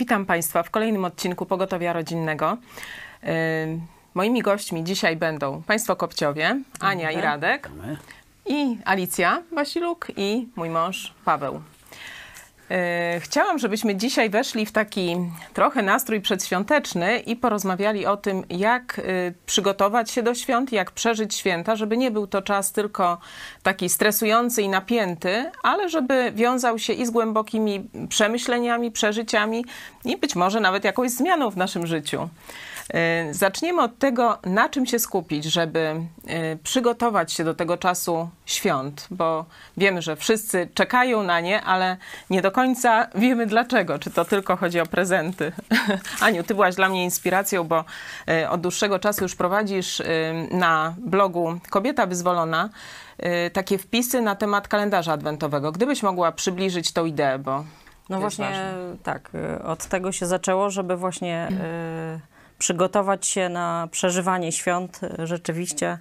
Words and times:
Witam 0.00 0.26
Państwa 0.26 0.62
w 0.62 0.70
kolejnym 0.70 1.04
odcinku 1.04 1.46
Pogotowia 1.46 1.92
Rodzinnego. 1.92 2.56
Yy, 3.22 3.30
Moimi 4.14 4.42
gośćmi 4.42 4.84
dzisiaj 4.84 5.16
będą 5.16 5.62
Państwo 5.62 5.96
Kopciowie, 5.96 6.60
Ania 6.80 7.10
i 7.10 7.20
Radek, 7.20 7.70
i 8.46 8.78
Alicja 8.84 9.42
Wasiluk 9.52 10.06
i 10.16 10.48
mój 10.56 10.70
mąż 10.70 11.14
Paweł. 11.24 11.60
Yy, 12.70 13.20
Chciałam, 13.20 13.58
żebyśmy 13.58 13.96
dzisiaj 13.96 14.30
weszli 14.30 14.66
w 14.66 14.72
taki 14.72 15.16
trochę 15.54 15.82
nastrój 15.82 16.20
przedświąteczny 16.20 17.18
i 17.18 17.36
porozmawiali 17.36 18.06
o 18.06 18.16
tym, 18.16 18.44
jak 18.50 19.00
yy, 19.04 19.34
przygotować 19.46 20.10
się 20.10 20.22
do 20.22 20.34
świąt, 20.34 20.72
jak 20.72 20.90
przeżyć 20.90 21.34
święta, 21.34 21.76
żeby 21.76 21.96
nie 21.96 22.10
był 22.10 22.26
to 22.26 22.42
czas 22.42 22.72
tylko 22.72 23.18
taki 23.62 23.88
stresujący 23.88 24.62
i 24.62 24.68
napięty, 24.68 25.50
ale 25.62 25.88
żeby 25.88 26.32
wiązał 26.34 26.78
się 26.78 26.92
i 26.92 27.06
z 27.06 27.10
głębokimi 27.10 27.88
przemyśleniami, 28.08 28.90
przeżyciami 28.90 29.64
i 30.04 30.16
być 30.16 30.36
może 30.36 30.60
nawet 30.60 30.84
jakąś 30.84 31.10
zmianą 31.10 31.50
w 31.50 31.56
naszym 31.56 31.86
życiu. 31.86 32.28
Yy, 32.94 33.34
Zaczniemy 33.34 33.82
od 33.82 33.98
tego, 33.98 34.38
na 34.44 34.68
czym 34.68 34.86
się 34.86 34.98
skupić, 34.98 35.44
żeby 35.44 35.94
yy, 36.26 36.58
przygotować 36.62 37.32
się 37.32 37.44
do 37.44 37.54
tego 37.54 37.76
czasu 37.76 38.28
świąt, 38.46 39.06
bo 39.10 39.44
wiemy, 39.76 40.02
że 40.02 40.16
wszyscy 40.16 40.68
czekają 40.74 41.22
na 41.22 41.40
nie, 41.40 41.62
ale 41.62 41.96
nie 42.30 42.42
do 42.42 42.50
końca 42.50 43.06
wiemy 43.14 43.46
dlaczego. 43.46 43.98
Czy 43.98 44.10
to 44.10 44.24
tylko 44.24 44.56
chodzi 44.56 44.80
o 44.80 44.86
prezenty? 44.86 45.52
Aniu, 46.20 46.42
ty 46.42 46.54
byłaś 46.54 46.74
dla 46.74 46.88
mnie 46.88 47.04
inspiracją, 47.04 47.64
bo 47.64 47.84
yy, 48.26 48.48
od 48.48 48.60
dłuższego 48.60 48.98
czasu 48.98 49.22
już 49.24 49.34
prowadzisz 49.34 50.02
na 50.50 50.94
blogu 50.98 51.58
Kobieta 51.70 52.06
Wyzwolona 52.06 52.68
takie 53.52 53.78
wpisy 53.78 54.20
na 54.20 54.34
temat 54.36 54.68
kalendarza 54.68 55.12
adwentowego. 55.12 55.72
Gdybyś 55.72 56.02
mogła 56.02 56.32
przybliżyć 56.32 56.92
tą 56.92 57.04
ideę, 57.04 57.38
bo 57.38 57.64
No 58.08 58.20
właśnie 58.20 58.44
ważne. 58.44 58.96
tak, 59.02 59.30
od 59.64 59.86
tego 59.86 60.12
się 60.12 60.26
zaczęło, 60.26 60.70
żeby 60.70 60.96
właśnie 60.96 61.48
przygotować 62.60 63.26
się 63.26 63.48
na 63.48 63.88
przeżywanie 63.90 64.52
świąt 64.52 65.00
y, 65.02 65.26
rzeczywiście 65.26 65.98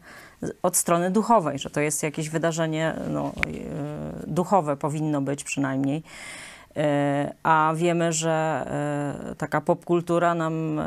od 0.64 0.78
strony 0.78 1.12
duchowej, 1.12 1.60
że 1.60 1.70
to 1.70 1.80
jest 1.80 2.04
jakieś 2.04 2.30
wydarzenie 2.30 2.96
no, 3.10 3.32
y, 3.48 4.28
duchowe, 4.28 4.78
powinno 4.78 5.22
być 5.22 5.44
przynajmniej. 5.44 6.04
Y, 6.78 6.82
A 7.44 7.74
wiemy, 7.76 8.14
że 8.14 8.66
taka 9.38 9.62
popkultura 9.62 10.36
nam 10.36 10.82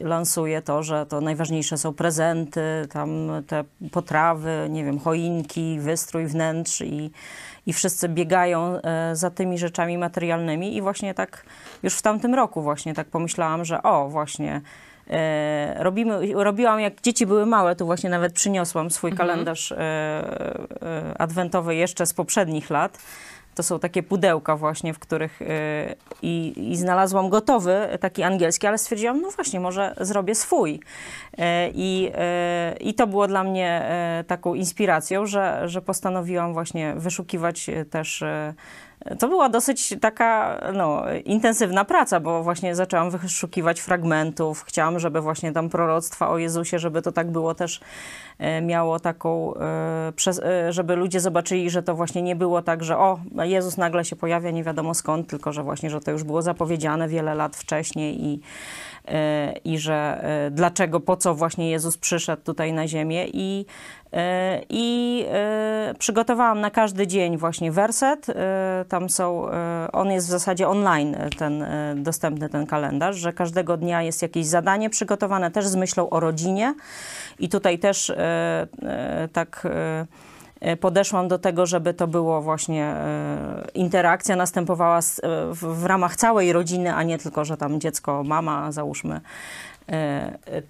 lansuje 0.00 0.62
to, 0.62 0.82
że 0.82 1.06
to 1.06 1.20
najważniejsze 1.20 1.78
są 1.78 1.94
prezenty, 1.94 2.88
tam 2.92 3.30
te 3.46 3.64
potrawy, 3.92 4.66
nie 4.70 4.84
wiem, 4.84 4.98
choinki, 4.98 5.78
wystrój 5.80 6.26
wnętrz 6.26 6.80
i, 6.80 7.10
i 7.66 7.72
wszyscy 7.72 8.08
biegają 8.08 8.80
za 9.12 9.30
tymi 9.30 9.58
rzeczami 9.58 9.98
materialnymi 9.98 10.76
i 10.76 10.82
właśnie 10.82 11.14
tak 11.14 11.44
już 11.82 11.94
w 11.94 12.02
tamtym 12.02 12.34
roku 12.34 12.62
właśnie 12.62 12.94
tak 12.94 13.06
pomyślałam, 13.06 13.64
że 13.64 13.82
o 13.82 14.08
właśnie 14.08 14.60
e, 15.10 15.84
robimy, 15.84 16.34
robiłam 16.34 16.80
jak 16.80 17.00
dzieci 17.00 17.26
były 17.26 17.46
małe, 17.46 17.76
tu 17.76 17.86
właśnie 17.86 18.10
nawet 18.10 18.32
przyniosłam 18.32 18.90
swój 18.90 19.12
kalendarz 19.12 19.72
e, 19.72 19.78
e, 19.78 21.14
adwentowy 21.18 21.74
jeszcze 21.74 22.06
z 22.06 22.14
poprzednich 22.14 22.70
lat. 22.70 22.98
To 23.54 23.62
są 23.62 23.78
takie 23.78 24.02
pudełka 24.02 24.56
właśnie, 24.56 24.94
w 24.94 24.98
których 24.98 25.42
e, 25.42 25.46
i, 26.22 26.54
i 26.72 26.76
znalazłam 26.76 27.28
gotowy, 27.28 27.98
taki 28.00 28.22
angielski, 28.22 28.66
ale 28.66 28.78
stwierdziłam, 28.78 29.20
no 29.20 29.30
właśnie, 29.30 29.60
może 29.60 29.94
zrobię 30.00 30.34
swój. 30.34 30.80
E, 31.38 31.70
I, 31.74 32.12
I 32.80 32.94
to 32.94 33.06
było 33.06 33.26
dla 33.26 33.44
mnie 33.44 33.82
taką 34.26 34.54
inspiracją, 34.54 35.26
że, 35.26 35.62
że 35.68 35.82
postanowiłam 35.82 36.52
właśnie 36.52 36.94
wyszukiwać 36.96 37.70
też. 37.90 38.24
To 39.18 39.28
była 39.28 39.48
dosyć 39.48 39.94
taka 40.00 40.60
no, 40.74 41.02
intensywna 41.24 41.84
praca, 41.84 42.20
bo 42.20 42.42
właśnie 42.42 42.74
zaczęłam 42.74 43.10
wyszukiwać 43.10 43.80
fragmentów. 43.80 44.64
Chciałam, 44.66 44.98
żeby 44.98 45.20
właśnie 45.20 45.52
tam 45.52 45.68
proroctwa 45.68 46.28
o 46.28 46.38
Jezusie, 46.38 46.78
żeby 46.78 47.02
to 47.02 47.12
tak 47.12 47.30
było 47.30 47.54
też 47.54 47.80
e, 48.38 48.60
miało 48.60 49.00
taką, 49.00 49.54
e, 49.54 50.12
e, 50.44 50.72
żeby 50.72 50.96
ludzie 50.96 51.20
zobaczyli, 51.20 51.70
że 51.70 51.82
to 51.82 51.94
właśnie 51.94 52.22
nie 52.22 52.36
było 52.36 52.62
tak, 52.62 52.84
że 52.84 52.98
o, 52.98 53.20
Jezus 53.42 53.76
nagle 53.76 54.04
się 54.04 54.16
pojawia 54.16 54.50
nie 54.50 54.64
wiadomo 54.64 54.94
skąd, 54.94 55.28
tylko 55.28 55.52
że 55.52 55.62
właśnie, 55.62 55.90
że 55.90 56.00
to 56.00 56.10
już 56.10 56.24
było 56.24 56.42
zapowiedziane 56.42 57.08
wiele 57.08 57.34
lat 57.34 57.56
wcześniej 57.56 58.24
i, 58.24 58.40
i 59.64 59.78
że 59.78 60.20
e, 60.22 60.50
dlaczego, 60.50 61.00
po 61.00 61.16
co 61.16 61.34
właśnie 61.34 61.70
Jezus 61.70 61.96
przyszedł 61.96 62.42
tutaj 62.42 62.72
na 62.72 62.88
ziemię 62.88 63.26
i, 63.32 63.66
e, 64.12 64.60
i 64.68 65.24
e, 65.32 65.94
przygotowałam 65.98 66.60
na 66.60 66.70
każdy 66.70 67.06
dzień 67.06 67.36
właśnie 67.36 67.72
werset. 67.72 68.26
Tam 68.88 69.10
są, 69.10 69.46
on 69.92 70.10
jest 70.10 70.26
w 70.26 70.30
zasadzie 70.30 70.68
online, 70.68 71.16
ten 71.38 71.66
dostępny 71.96 72.48
ten 72.48 72.66
kalendarz, 72.66 73.16
że 73.16 73.32
każdego 73.32 73.76
dnia 73.76 74.02
jest 74.02 74.22
jakieś 74.22 74.46
zadanie 74.46 74.90
przygotowane 74.90 75.50
też 75.50 75.66
z 75.66 75.76
myślą 75.76 76.10
o 76.10 76.20
rodzinie 76.20 76.74
i 77.38 77.48
tutaj 77.48 77.78
też 77.78 78.12
tak 79.32 79.66
podeszłam 80.80 81.28
do 81.28 81.38
tego, 81.38 81.66
żeby 81.66 81.94
to 81.94 82.06
było 82.06 82.42
właśnie 82.42 82.84
e, 82.84 83.64
interakcja 83.74 84.36
następowała 84.36 84.98
e, 84.98 85.00
w, 85.52 85.84
ramach 85.84 86.16
całej 86.16 86.52
rodziny, 86.52 86.94
a 86.94 87.02
nie 87.02 87.18
tylko, 87.18 87.44
że 87.44 87.56
tam 87.56 87.80
dziecko, 87.80 88.24
mama 88.24 88.72
załóżmy, 88.72 89.14
e, 89.14 89.20
e, 89.20 89.79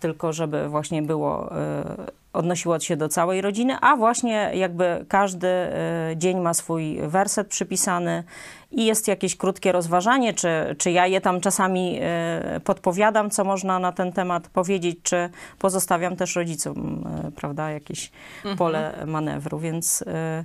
tylko 0.01 0.33
żeby 0.33 0.69
właśnie 0.69 1.03
było, 1.03 1.57
e, 1.57 1.85
odnosiło 2.33 2.81
się 2.81 2.97
do 2.97 3.09
całej 3.09 3.41
rodziny, 3.41 3.77
a 3.81 3.97
właśnie 3.97 4.51
jakby 4.55 5.05
każdy 5.09 5.49
e, 5.49 5.71
dzień 6.17 6.41
ma 6.41 6.55
swój 6.55 7.01
werset 7.03 7.49
przypisany 7.49 8.25
i 8.71 8.87
jest 8.87 9.09
jakieś 9.09 9.37
krótkie 9.37 9.73
rozważanie, 9.73 10.35
czy, 10.35 10.49
czy 10.79 10.91
ja 10.91 11.07
je 11.07 11.21
tam 11.21 11.41
czasami 11.41 11.99
e, 12.03 12.61
podpowiadam, 12.65 13.31
co 13.31 13.45
można 13.45 13.79
na 13.79 13.93
ten 13.93 14.13
temat 14.13 14.49
powiedzieć, 14.49 14.99
czy 15.03 15.31
pozostawiam 15.59 16.17
też 16.17 16.37
rodzicom, 16.37 17.05
e, 17.27 17.31
prawda, 17.31 17.71
jakieś 17.71 18.11
pole 18.59 18.93
manewru, 19.07 19.59
więc... 19.59 20.05
e, 20.07 20.45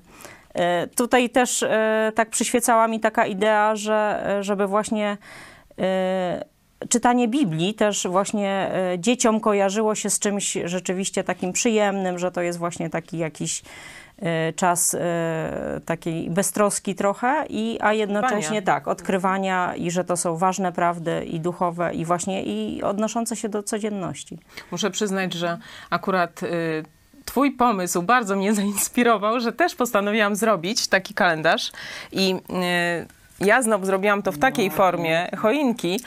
e, 0.53 0.87
Tutaj 0.87 1.29
też 1.29 1.63
e, 1.63 2.11
tak 2.15 2.29
przyświecała 2.29 2.87
mi 2.87 2.99
taka 2.99 3.25
idea, 3.25 3.75
że 3.75 4.23
e, 4.27 4.43
żeby 4.43 4.67
właśnie 4.67 5.17
e, 5.79 6.54
czytanie 6.89 7.27
Biblii 7.27 7.73
też 7.73 8.07
właśnie 8.07 8.71
e, 8.93 8.99
dzieciom 8.99 9.39
kojarzyło 9.39 9.95
się 9.95 10.09
z 10.09 10.19
czymś 10.19 10.57
rzeczywiście 10.65 11.23
takim 11.23 11.53
przyjemnym, 11.53 12.19
że 12.19 12.31
to 12.31 12.41
jest 12.41 12.59
właśnie 12.59 12.89
taki 12.89 13.17
jakiś 13.17 13.61
e, 14.19 14.53
czas 14.53 14.93
e, 14.93 15.81
takiej 15.85 16.29
beztroski 16.29 16.95
trochę, 16.95 17.45
i, 17.49 17.77
a 17.81 17.93
jednocześnie 17.93 18.37
Odkrywania. 18.37 18.61
tak, 18.61 18.87
odkrywania 18.87 19.75
i 19.75 19.91
że 19.91 20.03
to 20.03 20.17
są 20.17 20.37
ważne 20.37 20.71
prawdy 20.71 21.25
i 21.25 21.39
duchowe 21.39 21.93
i 21.93 22.05
właśnie 22.05 22.43
i 22.43 22.83
odnoszące 22.83 23.35
się 23.35 23.49
do 23.49 23.63
codzienności. 23.63 24.39
Muszę 24.71 24.91
przyznać, 24.91 25.33
że 25.33 25.57
akurat 25.89 26.43
y, 26.43 26.83
Twój 27.25 27.51
pomysł 27.51 28.01
bardzo 28.01 28.35
mnie 28.35 28.53
zainspirował, 28.63 29.39
że 29.39 29.53
też 29.53 29.75
postanowiłam 29.75 30.35
zrobić 30.35 30.87
taki 30.87 31.13
kalendarz 31.13 31.71
i 32.11 32.35
y, 32.35 33.45
ja 33.45 33.61
znowu 33.61 33.85
zrobiłam 33.85 34.21
to 34.21 34.31
w 34.31 34.37
takiej 34.37 34.71
formie 34.71 35.29
choinki, 35.37 35.99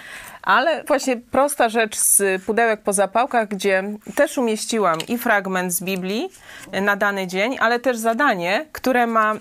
ale 0.48 0.84
właśnie 0.84 1.16
prosta 1.16 1.68
rzecz 1.68 1.96
z 1.96 2.42
pudełek 2.42 2.82
po 2.82 2.92
zapałkach, 2.92 3.48
gdzie 3.48 3.84
też 4.14 4.38
umieściłam 4.38 4.98
i 5.08 5.18
fragment 5.18 5.72
z 5.72 5.82
Biblii 5.82 6.28
y, 6.74 6.80
na 6.80 6.96
dany 6.96 7.26
dzień, 7.26 7.56
ale 7.60 7.80
też 7.80 7.96
zadanie, 7.96 8.66
które 8.72 9.06
ma 9.06 9.34
y, 9.34 9.38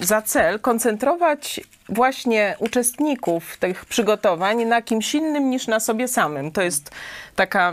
za 0.00 0.22
cel 0.22 0.60
koncentrować 0.60 1.60
właśnie 1.88 2.56
uczestników 2.58 3.56
tych 3.56 3.84
przygotowań 3.84 4.64
na 4.64 4.82
kimś 4.82 5.14
innym 5.14 5.50
niż 5.50 5.66
na 5.66 5.80
sobie 5.80 6.08
samym. 6.08 6.52
To 6.52 6.62
jest 6.62 6.90
taka, 7.36 7.72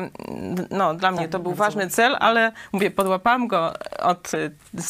no 0.69 0.93
dla 0.93 1.11
mnie 1.11 1.29
to 1.29 1.39
był 1.39 1.53
ważny 1.53 1.89
cel, 1.89 2.15
ale 2.19 2.51
mówię, 2.71 2.91
podłapałam 2.91 3.47
go 3.47 3.73
od, 3.99 4.31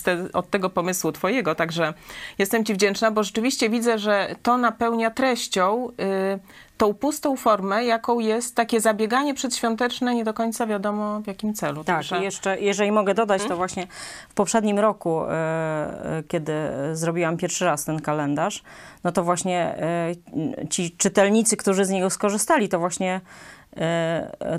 te, 0.03 0.17
od 0.33 0.49
tego 0.49 0.69
pomysłu 0.69 1.11
twojego, 1.11 1.55
także 1.55 1.93
jestem 2.37 2.65
ci 2.65 2.73
wdzięczna, 2.73 3.11
bo 3.11 3.23
rzeczywiście 3.23 3.69
widzę, 3.69 3.99
że 3.99 4.35
to 4.43 4.57
napełnia 4.57 5.11
treścią 5.11 5.89
y, 5.89 6.72
tą 6.83 6.93
pustą 6.93 7.37
formę, 7.37 7.85
jaką 7.85 8.19
jest 8.19 8.55
takie 8.55 8.81
zabieganie 8.81 9.33
przedświąteczne, 9.33 10.15
nie 10.15 10.23
do 10.23 10.33
końca 10.33 10.67
wiadomo 10.67 11.21
w 11.21 11.27
jakim 11.27 11.53
celu. 11.53 11.83
Tak, 11.83 11.95
Także- 11.95 12.23
jeszcze, 12.23 12.59
jeżeli 12.59 12.91
mogę 12.91 13.13
dodać, 13.13 13.43
to 13.43 13.57
właśnie 13.57 13.87
w 14.29 14.33
poprzednim 14.33 14.79
roku, 14.79 15.23
e, 15.23 15.29
e, 15.29 16.23
kiedy 16.27 16.53
zrobiłam 16.93 17.37
pierwszy 17.37 17.65
raz 17.65 17.85
ten 17.85 18.01
kalendarz, 18.01 18.63
no 19.03 19.11
to 19.11 19.23
właśnie 19.23 19.75
e, 19.77 20.67
ci 20.69 20.91
czytelnicy, 20.91 21.57
którzy 21.57 21.85
z 21.85 21.89
niego 21.89 22.09
skorzystali, 22.09 22.69
to 22.69 22.79
właśnie 22.79 23.21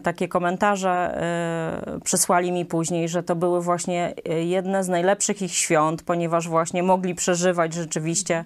takie 0.03 0.29
komentarze 0.29 0.91
e, 0.91 2.01
przysłali 2.05 2.53
mi 2.53 2.65
później, 2.65 3.09
że 3.09 3.23
to 3.23 3.37
były 3.37 3.63
właśnie 3.63 4.15
e, 4.25 4.45
jedne 4.45 4.85
z 4.85 4.89
najlepszych 4.89 5.43
ich 5.43 5.55
świąt, 5.55 6.03
ponieważ 6.03 6.49
właśnie 6.49 6.83
mogli 6.83 7.15
przeżywać 7.15 7.75
rzeczywiście 7.75 8.45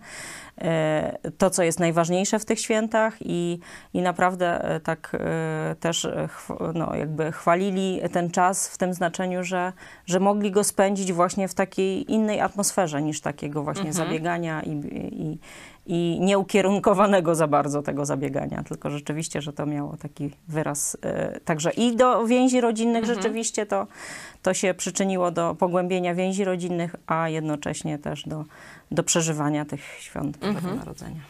e, 0.58 1.18
to, 1.38 1.50
co 1.50 1.62
jest 1.62 1.80
najważniejsze 1.80 2.38
w 2.38 2.44
tych 2.44 2.60
świętach 2.60 3.16
i, 3.20 3.58
i 3.94 4.02
naprawdę 4.02 4.64
e, 4.64 4.80
tak 4.80 5.16
e, 5.20 5.76
też 5.80 6.04
e, 6.04 6.28
no, 6.74 6.94
jakby 6.94 7.32
chwalili 7.32 8.00
ten 8.12 8.30
czas 8.30 8.68
w 8.68 8.78
tym 8.78 8.94
znaczeniu, 8.94 9.44
że, 9.44 9.72
że 10.06 10.20
mogli 10.20 10.50
go 10.50 10.64
spędzić 10.64 11.12
właśnie 11.12 11.48
w 11.48 11.54
takiej 11.54 12.12
innej 12.12 12.40
atmosferze 12.40 13.02
niż 13.02 13.20
takiego 13.20 13.62
właśnie 13.62 13.92
zabiegania 13.92 14.62
i, 14.62 14.70
i, 14.70 15.38
i 15.88 16.18
nieukierunkowanego 16.20 17.34
za 17.34 17.46
bardzo 17.46 17.82
tego 17.82 18.06
zabiegania, 18.06 18.62
tylko 18.62 18.90
rzeczywiście, 18.90 19.42
że 19.42 19.52
to 19.52 19.66
miało 19.66 19.96
taki 19.96 20.30
wyraz. 20.48 20.96
E, 21.02 21.40
także 21.40 21.70
i 21.70 21.96
do 21.96 22.26
więzi 22.26 22.60
rodzinnych 22.60 23.02
mhm. 23.02 23.16
rzeczywiście 23.16 23.66
to, 23.66 23.86
to 24.42 24.54
się 24.54 24.74
przyczyniło 24.74 25.30
do 25.30 25.54
pogłębienia 25.54 26.14
więzi 26.14 26.44
rodzinnych, 26.44 26.96
a 27.06 27.28
jednocześnie 27.28 27.98
też 27.98 28.28
do, 28.28 28.44
do 28.90 29.02
przeżywania 29.02 29.64
tych 29.64 29.80
świąt 29.98 30.36
Bożego 30.36 30.58
mhm. 30.58 30.76
Narodzenia. 30.76 31.20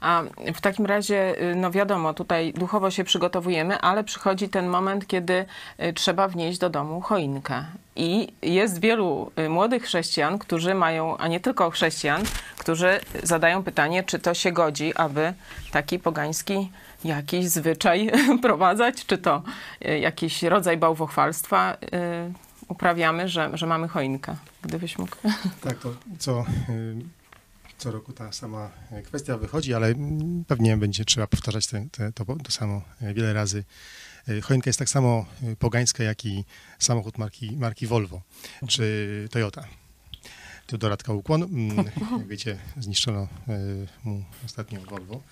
A 0.00 0.22
w 0.54 0.60
takim 0.60 0.86
razie, 0.86 1.42
y, 1.42 1.54
no 1.54 1.70
wiadomo, 1.70 2.14
tutaj 2.14 2.52
duchowo 2.52 2.90
się 2.90 3.04
przygotowujemy, 3.04 3.80
ale 3.80 4.04
przychodzi 4.04 4.48
ten 4.48 4.66
moment, 4.66 5.06
kiedy 5.06 5.44
y, 5.82 5.92
trzeba 5.92 6.28
wnieść 6.28 6.58
do 6.58 6.70
domu 6.70 7.00
choinkę. 7.00 7.64
I 7.96 8.32
jest 8.42 8.80
wielu 8.80 9.32
y, 9.38 9.48
młodych 9.48 9.82
chrześcijan, 9.82 10.38
którzy 10.38 10.74
mają, 10.74 11.16
a 11.16 11.28
nie 11.28 11.40
tylko 11.40 11.70
chrześcijan, 11.70 12.22
którzy 12.58 13.00
zadają 13.22 13.62
pytanie, 13.62 14.02
czy 14.02 14.18
to 14.18 14.34
się 14.34 14.52
godzi, 14.52 14.96
aby 14.96 15.34
taki 15.72 15.98
pogański 15.98 16.70
jakiś 17.04 17.48
zwyczaj 17.48 18.10
prowadzać, 18.42 19.06
czy 19.06 19.18
to 19.18 19.42
jakiś 20.00 20.42
rodzaj 20.42 20.76
bałwochwalstwa 20.76 21.76
uprawiamy, 22.68 23.28
że, 23.28 23.50
że 23.54 23.66
mamy 23.66 23.88
choinkę. 23.88 24.36
Gdybyś 24.62 24.98
mógł. 24.98 25.16
Tak, 25.60 25.78
to 25.78 25.94
co 26.18 26.44
co 27.78 27.90
roku 27.90 28.12
ta 28.12 28.32
sama 28.32 28.70
kwestia 29.04 29.38
wychodzi, 29.38 29.74
ale 29.74 29.94
pewnie 30.46 30.76
będzie 30.76 31.04
trzeba 31.04 31.26
powtarzać 31.26 31.66
te, 31.66 31.86
te, 31.92 32.12
to, 32.12 32.24
to 32.24 32.52
samo 32.52 32.82
wiele 33.00 33.32
razy. 33.32 33.64
Choinka 34.42 34.68
jest 34.68 34.78
tak 34.78 34.88
samo 34.88 35.26
pogańska, 35.58 36.04
jak 36.04 36.24
i 36.24 36.44
samochód 36.78 37.18
marki, 37.18 37.56
marki 37.56 37.86
Volvo 37.86 38.22
czy 38.68 39.28
Toyota. 39.30 39.64
Tu 40.66 40.78
do 40.78 40.88
Radka 40.88 41.12
ukłon. 41.12 41.42
Mm, 41.42 41.76
jak 41.76 42.26
wiecie, 42.28 42.58
zniszczono 42.78 43.28
e, 43.48 43.58
mu 44.04 44.24
ostatnio 44.44 44.80
Volvo. 44.80 45.22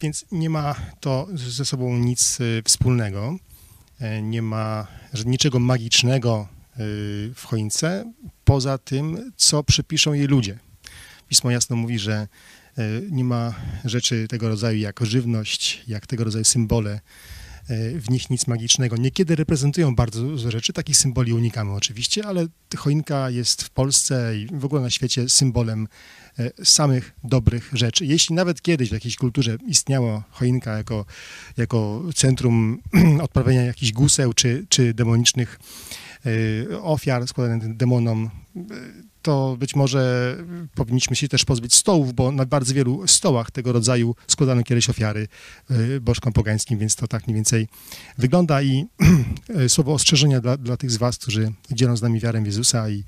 Więc 0.00 0.24
nie 0.32 0.50
ma 0.50 0.74
to 1.00 1.26
ze 1.34 1.64
sobą 1.64 1.98
nic 1.98 2.38
e, 2.40 2.62
wspólnego. 2.62 3.36
E, 4.00 4.22
nie 4.22 4.42
ma 4.42 4.86
niczego 5.26 5.58
magicznego 5.58 6.48
w 7.34 7.42
choince, 7.46 8.12
poza 8.44 8.78
tym, 8.78 9.32
co 9.36 9.64
przypiszą 9.64 10.12
jej 10.12 10.26
ludzie. 10.26 10.58
Pismo 11.28 11.50
jasno 11.50 11.76
mówi, 11.76 11.98
że 11.98 12.12
e, 12.14 12.28
nie 13.10 13.24
ma 13.24 13.54
rzeczy 13.84 14.28
tego 14.28 14.48
rodzaju 14.48 14.78
jak 14.78 15.00
żywność, 15.06 15.82
jak 15.86 16.06
tego 16.06 16.24
rodzaju 16.24 16.44
symbole, 16.44 17.00
e, 17.68 18.00
w 18.00 18.10
nich 18.10 18.30
nic 18.30 18.46
magicznego. 18.46 18.96
Niekiedy 18.96 19.36
reprezentują 19.36 19.94
bardzo 19.94 20.22
dużo 20.22 20.50
rzeczy, 20.50 20.72
takich 20.72 20.96
symboli 20.96 21.32
unikamy 21.32 21.72
oczywiście, 21.72 22.26
ale 22.26 22.46
choinka 22.76 23.30
jest 23.30 23.62
w 23.62 23.70
Polsce 23.70 24.38
i 24.38 24.46
w 24.46 24.64
ogóle 24.64 24.82
na 24.82 24.90
świecie 24.90 25.28
symbolem 25.28 25.88
e, 26.38 26.64
samych 26.64 27.12
dobrych 27.24 27.70
rzeczy. 27.72 28.06
Jeśli 28.06 28.34
nawet 28.34 28.62
kiedyś 28.62 28.88
w 28.88 28.92
jakiejś 28.92 29.16
kulturze 29.16 29.56
istniała 29.66 30.24
choinka 30.30 30.76
jako, 30.76 31.04
jako 31.56 32.02
centrum 32.14 32.80
odprawiania 33.22 33.62
jakichś 33.62 33.92
guseł 33.92 34.32
czy, 34.32 34.66
czy 34.68 34.94
demonicznych 34.94 35.58
ofiar 36.82 37.26
składanych 37.26 37.76
demonom 37.76 38.30
to 39.24 39.56
być 39.58 39.76
może 39.76 40.36
powinniśmy 40.74 41.16
się 41.16 41.28
też 41.28 41.44
pozbyć 41.44 41.74
stołów, 41.74 42.14
bo 42.14 42.32
na 42.32 42.46
bardzo 42.46 42.74
wielu 42.74 43.08
stołach 43.08 43.50
tego 43.50 43.72
rodzaju 43.72 44.14
składano 44.26 44.62
kiedyś 44.62 44.90
ofiary 44.90 45.28
y, 45.70 46.00
bożkom 46.00 46.32
pogańskim, 46.32 46.78
więc 46.78 46.96
to 46.96 47.08
tak 47.08 47.26
mniej 47.26 47.34
więcej 47.34 47.68
wygląda 48.18 48.62
i 48.62 48.86
y, 49.64 49.68
słowo 49.68 49.92
ostrzeżenia 49.92 50.40
dla, 50.40 50.56
dla 50.56 50.76
tych 50.76 50.90
z 50.90 50.96
was, 50.96 51.18
którzy 51.18 51.52
dzielą 51.70 51.96
z 51.96 52.02
nami 52.02 52.20
wiarę 52.20 52.42
Jezusa 52.44 52.90
i 52.90 53.04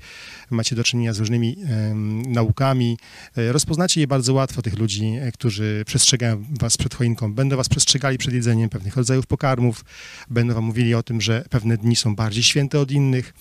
macie 0.49 0.75
do 0.75 0.83
czynienia 0.83 1.13
z 1.13 1.19
różnymi 1.19 1.57
um, 1.57 2.21
naukami. 2.21 2.97
Y, 3.37 3.51
rozpoznacie 3.51 4.01
je 4.01 4.07
bardzo 4.07 4.33
łatwo, 4.33 4.61
tych 4.61 4.79
ludzi, 4.79 5.13
którzy 5.33 5.83
przestrzegają 5.85 6.45
was 6.59 6.77
przed 6.77 6.95
choinką. 6.95 7.33
Będą 7.33 7.57
was 7.57 7.69
przestrzegali 7.69 8.17
przed 8.17 8.33
jedzeniem 8.33 8.69
pewnych 8.69 8.95
rodzajów 8.95 9.27
pokarmów, 9.27 9.85
będą 10.29 10.53
wam 10.53 10.63
mówili 10.63 10.95
o 10.95 11.03
tym, 11.03 11.21
że 11.21 11.45
pewne 11.49 11.77
dni 11.77 11.95
są 11.95 12.15
bardziej 12.15 12.43
święte 12.43 12.79
od 12.79 12.91
innych, 12.91 13.33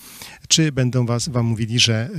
czy 0.49 0.73
będą 0.73 1.07
was, 1.07 1.29
wam 1.29 1.47
mówili, 1.47 1.79
że 1.79 2.11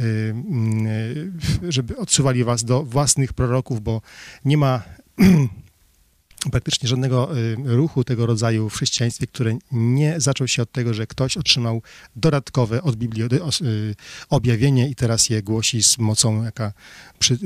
żeby 1.69 1.97
odsuwali 1.97 2.43
was 2.43 2.63
do 2.63 2.83
własnych 2.83 3.33
proroków, 3.33 3.81
bo 3.81 4.01
nie 4.45 4.57
ma 4.57 4.81
praktycznie 6.51 6.89
żadnego 6.89 7.29
e, 7.31 7.55
ruchu 7.75 8.03
tego 8.03 8.25
rodzaju 8.25 8.69
w 8.69 8.73
chrześcijaństwie, 8.73 9.27
który 9.27 9.57
nie 9.71 10.19
zaczął 10.21 10.47
się 10.47 10.61
od 10.61 10.71
tego, 10.71 10.93
że 10.93 11.07
ktoś 11.07 11.37
otrzymał 11.37 11.81
dodatkowe 12.15 12.81
od 12.81 12.95
Biblii 12.95 13.23
e, 13.23 13.27
objawienie 14.29 14.89
i 14.89 14.95
teraz 14.95 15.29
je 15.29 15.43
głosi 15.43 15.83
z 15.83 15.97
mocą, 15.97 16.43
jaka, 16.43 16.73
przy, 17.19 17.37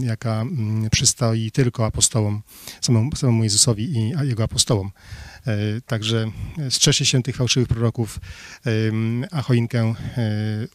jaka 0.00 0.40
mm, 0.40 0.90
przystoi 0.90 1.50
tylko 1.50 1.86
apostołom, 1.86 2.42
samemu, 2.80 3.16
samemu 3.16 3.44
Jezusowi 3.44 3.84
i 3.84 4.12
jego 4.28 4.42
apostołom. 4.42 4.90
E, 5.46 5.80
także 5.86 6.30
strzeżcie 6.70 7.04
się 7.04 7.22
tych 7.22 7.36
fałszywych 7.36 7.68
proroków, 7.68 8.20
a 9.30 9.42
choinkę 9.42 9.80
e, 9.80 9.94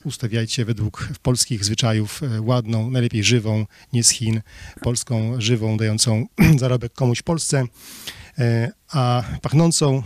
ustawiajcie 0.04 0.66
według 0.66 1.10
polskich 1.22 1.66
zwyczajów 1.66 2.24
e, 2.24 2.42
ładną, 2.42 2.92
najlepiej 2.92 3.24
żywą, 3.24 3.66
nie 3.94 4.04
z 4.04 4.10
Chin, 4.10 4.42
polską, 4.82 5.42
żywą, 5.42 5.78
dającą 5.78 6.26
zarobek 6.60 6.94
komuś 6.94 7.22
Polsce, 7.22 7.66
a 8.92 9.24
pachnącą, 9.42 10.04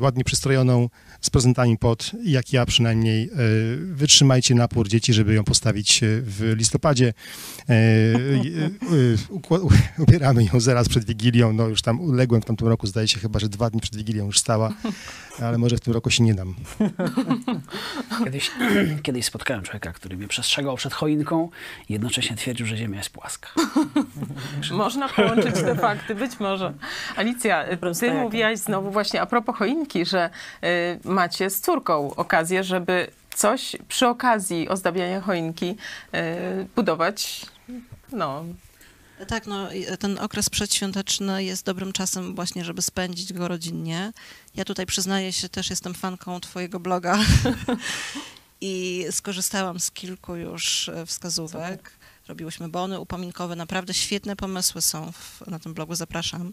ładnie 0.00 0.24
przystrojoną, 0.24 0.88
z 1.20 1.30
prezentami 1.30 1.78
pod, 1.78 2.10
jak 2.24 2.52
ja 2.52 2.66
przynajmniej. 2.66 3.24
E, 3.24 3.28
wytrzymajcie 3.76 4.54
napór 4.54 4.88
dzieci, 4.88 5.12
żeby 5.12 5.34
ją 5.34 5.44
postawić 5.44 6.02
e, 6.02 6.06
w 6.06 6.52
listopadzie. 6.56 7.12
E, 7.68 7.74
ubieramy 9.98 10.44
ją 10.44 10.60
zaraz 10.60 10.88
przed 10.88 11.04
Wigilią. 11.04 11.52
No 11.52 11.68
już 11.68 11.82
tam 11.82 12.00
uległem 12.00 12.42
w 12.42 12.44
tamtym 12.44 12.68
roku, 12.68 12.86
zdaje 12.86 13.08
się 13.08 13.20
chyba, 13.20 13.38
że 13.38 13.48
dwa 13.48 13.70
dni 13.70 13.80
przed 13.80 13.96
Wigilią 13.96 14.26
już 14.26 14.38
stała, 14.38 14.72
ale 15.42 15.58
może 15.58 15.76
w 15.76 15.80
tym 15.80 15.92
roku 15.92 16.10
się 16.10 16.24
nie 16.24 16.34
dam. 16.34 16.54
Kiedyś, 18.24 18.50
kiedyś 19.02 19.24
spotkałem 19.24 19.62
człowieka, 19.62 19.92
który 19.92 20.16
mnie 20.16 20.28
przestrzegał 20.28 20.76
przed 20.76 20.92
choinką 20.92 21.50
i 21.88 21.92
jednocześnie 21.92 22.36
twierdził, 22.36 22.66
że 22.66 22.76
Ziemia 22.76 22.98
jest 22.98 23.10
płaska. 23.10 23.48
Można 24.70 25.08
połączyć 25.08 25.54
te 25.54 25.76
fakty, 25.76 26.14
być 26.14 26.40
może. 26.40 26.72
Alicja, 27.16 27.64
ty 28.00 28.14
mówiłaś 28.14 28.58
znowu 28.58 28.90
właśnie 28.90 29.20
a 29.22 29.26
propos 29.26 29.56
choinki, 29.56 30.06
że 30.06 30.30
macie 31.06 31.50
z 31.50 31.60
córką 31.60 32.14
okazję, 32.14 32.64
żeby 32.64 33.10
coś 33.34 33.76
przy 33.88 34.08
okazji 34.08 34.68
ozdabiania 34.68 35.20
choinki 35.20 35.76
e, 36.12 36.64
budować, 36.76 37.46
no, 38.12 38.44
tak, 39.28 39.46
no, 39.46 39.68
ten 39.98 40.18
okres 40.18 40.50
przedświąteczny 40.50 41.44
jest 41.44 41.66
dobrym 41.66 41.92
czasem 41.92 42.34
właśnie, 42.34 42.64
żeby 42.64 42.82
spędzić 42.82 43.32
go 43.32 43.48
rodzinnie. 43.48 44.12
Ja 44.54 44.64
tutaj 44.64 44.86
przyznaję 44.86 45.32
się, 45.32 45.48
też 45.48 45.70
jestem 45.70 45.94
fanką 45.94 46.40
twojego 46.40 46.80
bloga 46.80 47.18
i 48.60 49.04
skorzystałam 49.10 49.80
z 49.80 49.90
kilku 49.90 50.36
już 50.36 50.88
e, 50.88 51.06
wskazówek. 51.06 51.92
Robiłyśmy 52.28 52.68
bony 52.68 53.00
upominkowe, 53.00 53.56
naprawdę 53.56 53.94
świetne 53.94 54.36
pomysły 54.36 54.82
są 54.82 55.12
w, 55.12 55.46
na 55.46 55.58
tym 55.58 55.74
blogu, 55.74 55.94
zapraszam. 55.94 56.52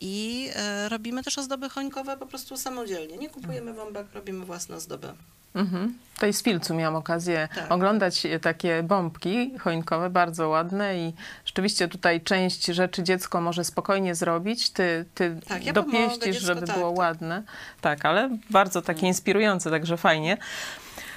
I 0.00 0.48
e, 0.54 0.88
robimy 0.88 1.22
też 1.22 1.38
ozdoby 1.38 1.68
choinkowe 1.68 2.16
po 2.16 2.26
prostu 2.26 2.56
samodzielnie. 2.56 3.16
Nie 3.16 3.28
kupujemy 3.28 3.74
bombek, 3.74 4.06
robimy 4.14 4.44
własne 4.44 4.76
ozdoby. 4.76 5.08
Mhm. 5.54 5.94
Tutaj 6.14 6.32
z 6.32 6.42
Filcu 6.42 6.74
miałam 6.74 6.96
okazję 6.96 7.48
tak. 7.54 7.72
oglądać 7.72 8.26
takie 8.42 8.82
bombki 8.82 9.58
choinkowe, 9.58 10.10
bardzo 10.10 10.48
ładne 10.48 10.98
i 10.98 11.12
rzeczywiście 11.44 11.88
tutaj 11.88 12.20
część 12.20 12.66
rzeczy 12.66 13.02
dziecko 13.02 13.40
może 13.40 13.64
spokojnie 13.64 14.14
zrobić. 14.14 14.70
Ty, 14.70 15.04
ty 15.14 15.40
tak, 15.48 15.64
ja 15.64 15.72
dopieścisz, 15.72 16.24
dziecko, 16.24 16.46
żeby 16.46 16.66
tak, 16.66 16.76
było 16.76 16.90
tak. 16.90 16.98
ładne. 16.98 17.42
Tak, 17.80 18.04
ale 18.04 18.38
bardzo 18.50 18.82
takie 18.82 18.98
mhm. 18.98 19.08
inspirujące, 19.08 19.70
także 19.70 19.96
fajnie. 19.96 20.36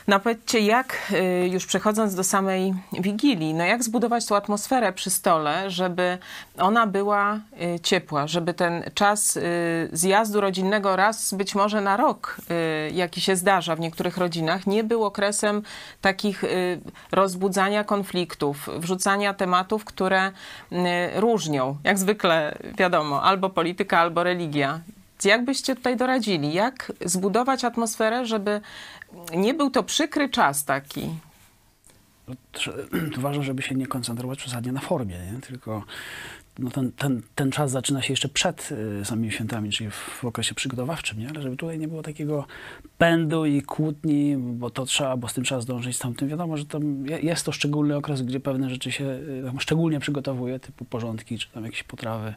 No 0.07 0.19
powiedzcie, 0.19 0.59
jak 0.59 1.11
y, 1.11 1.47
już 1.47 1.65
przechodząc 1.65 2.15
do 2.15 2.23
samej 2.23 2.73
Wigilii, 2.93 3.53
no 3.53 3.65
jak 3.65 3.83
zbudować 3.83 4.25
tą 4.25 4.35
atmosferę 4.35 4.93
przy 4.93 5.09
stole, 5.09 5.71
żeby 5.71 6.17
ona 6.57 6.87
była 6.87 7.39
y, 7.75 7.79
ciepła, 7.79 8.27
żeby 8.27 8.53
ten 8.53 8.83
czas 8.93 9.37
y, 9.37 9.89
zjazdu 9.93 10.41
rodzinnego 10.41 10.95
raz 10.95 11.33
być 11.33 11.55
może 11.55 11.81
na 11.81 11.97
rok, 11.97 12.37
jaki 12.91 13.21
się 13.21 13.35
zdarza 13.35 13.75
w 13.75 13.79
niektórych 13.79 14.17
rodzinach, 14.17 14.67
nie 14.67 14.83
był 14.83 15.05
okresem 15.05 15.61
takich 16.01 16.43
rozbudzania 17.11 17.83
konfliktów, 17.83 18.69
wrzucania 18.77 19.33
tematów, 19.33 19.85
które 19.85 20.31
różnią, 21.15 21.77
jak 21.83 21.97
zwykle 21.97 22.57
wiadomo, 22.77 23.23
albo 23.23 23.49
polityka, 23.49 23.99
albo 23.99 24.23
religia. 24.23 24.79
Jak 25.25 25.45
byście 25.45 25.75
tutaj 25.75 25.97
doradzili? 25.97 26.53
Jak 26.53 26.91
zbudować 27.05 27.63
atmosferę, 27.63 28.25
żeby 28.25 28.61
nie 29.35 29.53
był 29.53 29.69
to 29.69 29.83
przykry 29.83 30.29
czas 30.29 30.65
taki? 30.65 31.09
Uważam, 33.17 33.43
żeby 33.43 33.61
się 33.61 33.75
nie 33.75 33.87
koncentrować 33.87 34.39
przesadnie 34.39 34.71
na 34.71 34.79
formie, 34.79 35.15
nie? 35.33 35.41
tylko 35.41 35.83
no 36.59 36.69
ten, 36.69 36.91
ten, 36.91 37.21
ten 37.35 37.51
czas 37.51 37.71
zaczyna 37.71 38.01
się 38.01 38.13
jeszcze 38.13 38.29
przed 38.29 38.69
y, 39.01 39.05
samymi 39.05 39.31
świętami, 39.31 39.71
czyli 39.71 39.89
w 39.91 40.25
okresie 40.25 40.55
przygotowawczym, 40.55 41.19
nie? 41.19 41.29
ale 41.29 41.41
żeby 41.41 41.57
tutaj 41.57 41.79
nie 41.79 41.87
było 41.87 42.03
takiego 42.03 42.45
pędu 42.97 43.45
i 43.45 43.61
kłótni, 43.61 44.37
bo 44.37 44.69
to 44.69 44.85
trzeba, 44.85 45.17
bo 45.17 45.27
z 45.27 45.33
tym 45.33 45.43
trzeba 45.43 45.61
zdążyć, 45.61 45.95
z 45.95 45.99
tamtym. 45.99 46.27
Wiadomo, 46.27 46.57
że 46.57 46.65
tam 46.65 47.05
jest 47.05 47.45
to 47.45 47.51
szczególny 47.51 47.95
okres, 47.95 48.21
gdzie 48.21 48.39
pewne 48.39 48.69
rzeczy 48.69 48.91
się 48.91 49.03
y, 49.05 49.43
szczególnie 49.59 49.99
przygotowuje, 49.99 50.59
typu 50.59 50.85
porządki, 50.85 51.37
czy 51.37 51.49
tam 51.49 51.65
jakieś 51.65 51.83
potrawy 51.83 52.33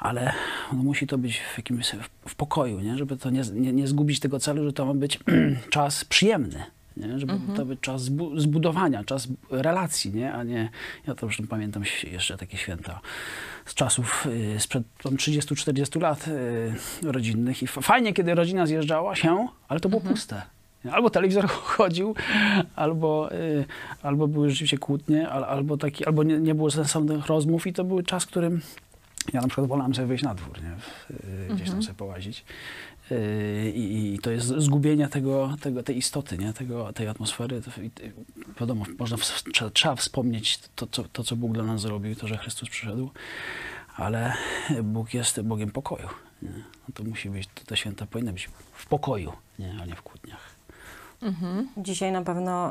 ale 0.00 0.32
no, 0.72 0.82
musi 0.82 1.06
to 1.06 1.18
być 1.18 1.38
w 1.38 1.58
jakimś 1.58 1.92
w, 2.26 2.34
pokoju, 2.34 2.80
nie? 2.80 2.98
żeby 2.98 3.16
to 3.16 3.30
nie, 3.30 3.42
nie, 3.54 3.72
nie 3.72 3.86
zgubić 3.86 4.20
tego 4.20 4.40
celu, 4.40 4.64
że 4.64 4.72
to 4.72 4.86
ma 4.86 4.94
być 4.94 5.18
czas 5.70 6.04
przyjemny 6.04 6.64
nie? 6.96 7.18
żeby 7.18 7.32
mhm. 7.32 7.56
to 7.56 7.64
być 7.64 7.80
czas 7.80 8.02
zbudowania, 8.36 9.04
czas 9.04 9.28
relacji, 9.50 10.12
nie? 10.14 10.32
a 10.32 10.42
nie, 10.42 10.68
ja 11.06 11.14
to 11.14 11.26
zresztą 11.26 11.46
pamiętam 11.46 11.82
jeszcze 12.12 12.36
takie 12.36 12.56
święta 12.56 13.00
z 13.66 13.74
czasów 13.74 14.26
y, 14.26 14.60
sprzed 14.60 14.82
30-40 15.04 16.00
lat 16.00 16.28
y, 16.28 17.12
rodzinnych 17.12 17.62
i 17.62 17.66
fajnie, 17.66 18.12
kiedy 18.12 18.34
rodzina 18.34 18.66
zjeżdżała 18.66 19.16
się, 19.16 19.48
ale 19.68 19.80
to 19.80 19.88
było 19.88 20.00
mhm. 20.00 20.16
puste. 20.16 20.42
Albo 20.92 21.10
telewizor 21.10 21.48
chodził, 21.76 22.14
albo, 22.76 23.32
y, 23.32 23.64
albo 24.02 24.28
były 24.28 24.50
rzeczywiście 24.50 24.78
kłótnie, 24.78 25.28
albo, 25.28 25.76
taki, 25.76 26.06
albo 26.06 26.22
nie, 26.22 26.38
nie 26.38 26.54
było 26.54 26.70
sensownych 26.70 27.26
rozmów 27.26 27.66
i 27.66 27.72
to 27.72 27.84
był 27.84 28.02
czas, 28.02 28.26
którym 28.26 28.60
ja 29.32 29.40
na 29.40 29.48
przykład 29.48 29.66
wolałem 29.66 29.94
sobie 29.94 30.06
wyjść 30.06 30.24
na 30.24 30.34
dwór, 30.34 30.62
nie? 30.62 30.70
gdzieś 31.46 31.66
tam 31.66 31.76
mhm. 31.76 31.82
sobie 31.82 31.94
połazić. 31.94 32.44
Yy, 33.10 33.72
I, 33.74 34.18
to 34.22 34.30
jest 34.30 34.46
zgubienie 34.46 35.08
tego, 35.08 35.56
tego, 35.60 35.82
tej 35.82 35.98
istoty, 35.98 36.38
nie? 36.38 36.52
Tego, 36.52 36.92
tej 36.92 37.08
atmosfery. 37.08 37.62
Wiadomo, 38.60 38.84
można, 38.98 39.16
trzeba, 39.52 39.70
trzeba 39.70 39.96
wspomnieć 39.96 40.58
to 40.76 40.86
co, 40.86 41.04
to, 41.04 41.24
co 41.24 41.36
Bóg 41.36 41.52
dla 41.52 41.64
nas 41.64 41.80
zrobił, 41.80 42.16
to, 42.16 42.28
że 42.28 42.36
Chrystus 42.36 42.68
przyszedł, 42.68 43.10
ale 43.96 44.32
Bóg 44.82 45.14
jest 45.14 45.42
Bogiem 45.42 45.70
pokoju. 45.70 46.08
Nie? 46.42 46.50
No 46.88 46.94
to 46.94 47.04
musi 47.04 47.30
być, 47.30 47.48
to 47.54 47.64
te 47.64 47.76
święta 47.76 48.06
powinny 48.06 48.32
być 48.32 48.48
w 48.72 48.86
pokoju, 48.86 49.32
nie? 49.58 49.76
a 49.82 49.86
nie 49.86 49.94
w 49.94 50.02
kłótniach. 50.02 50.60
Mhm. 51.22 51.68
Dzisiaj 51.76 52.12
na 52.12 52.22
pewno 52.22 52.70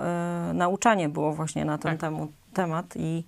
y, 0.50 0.54
nauczanie 0.54 1.10
było 1.10 1.34
właśnie 1.34 1.66
na 1.66 1.78
ten 1.78 1.92
tak. 1.92 2.02
temu, 2.02 2.32
temat 2.54 2.94
i 2.96 3.24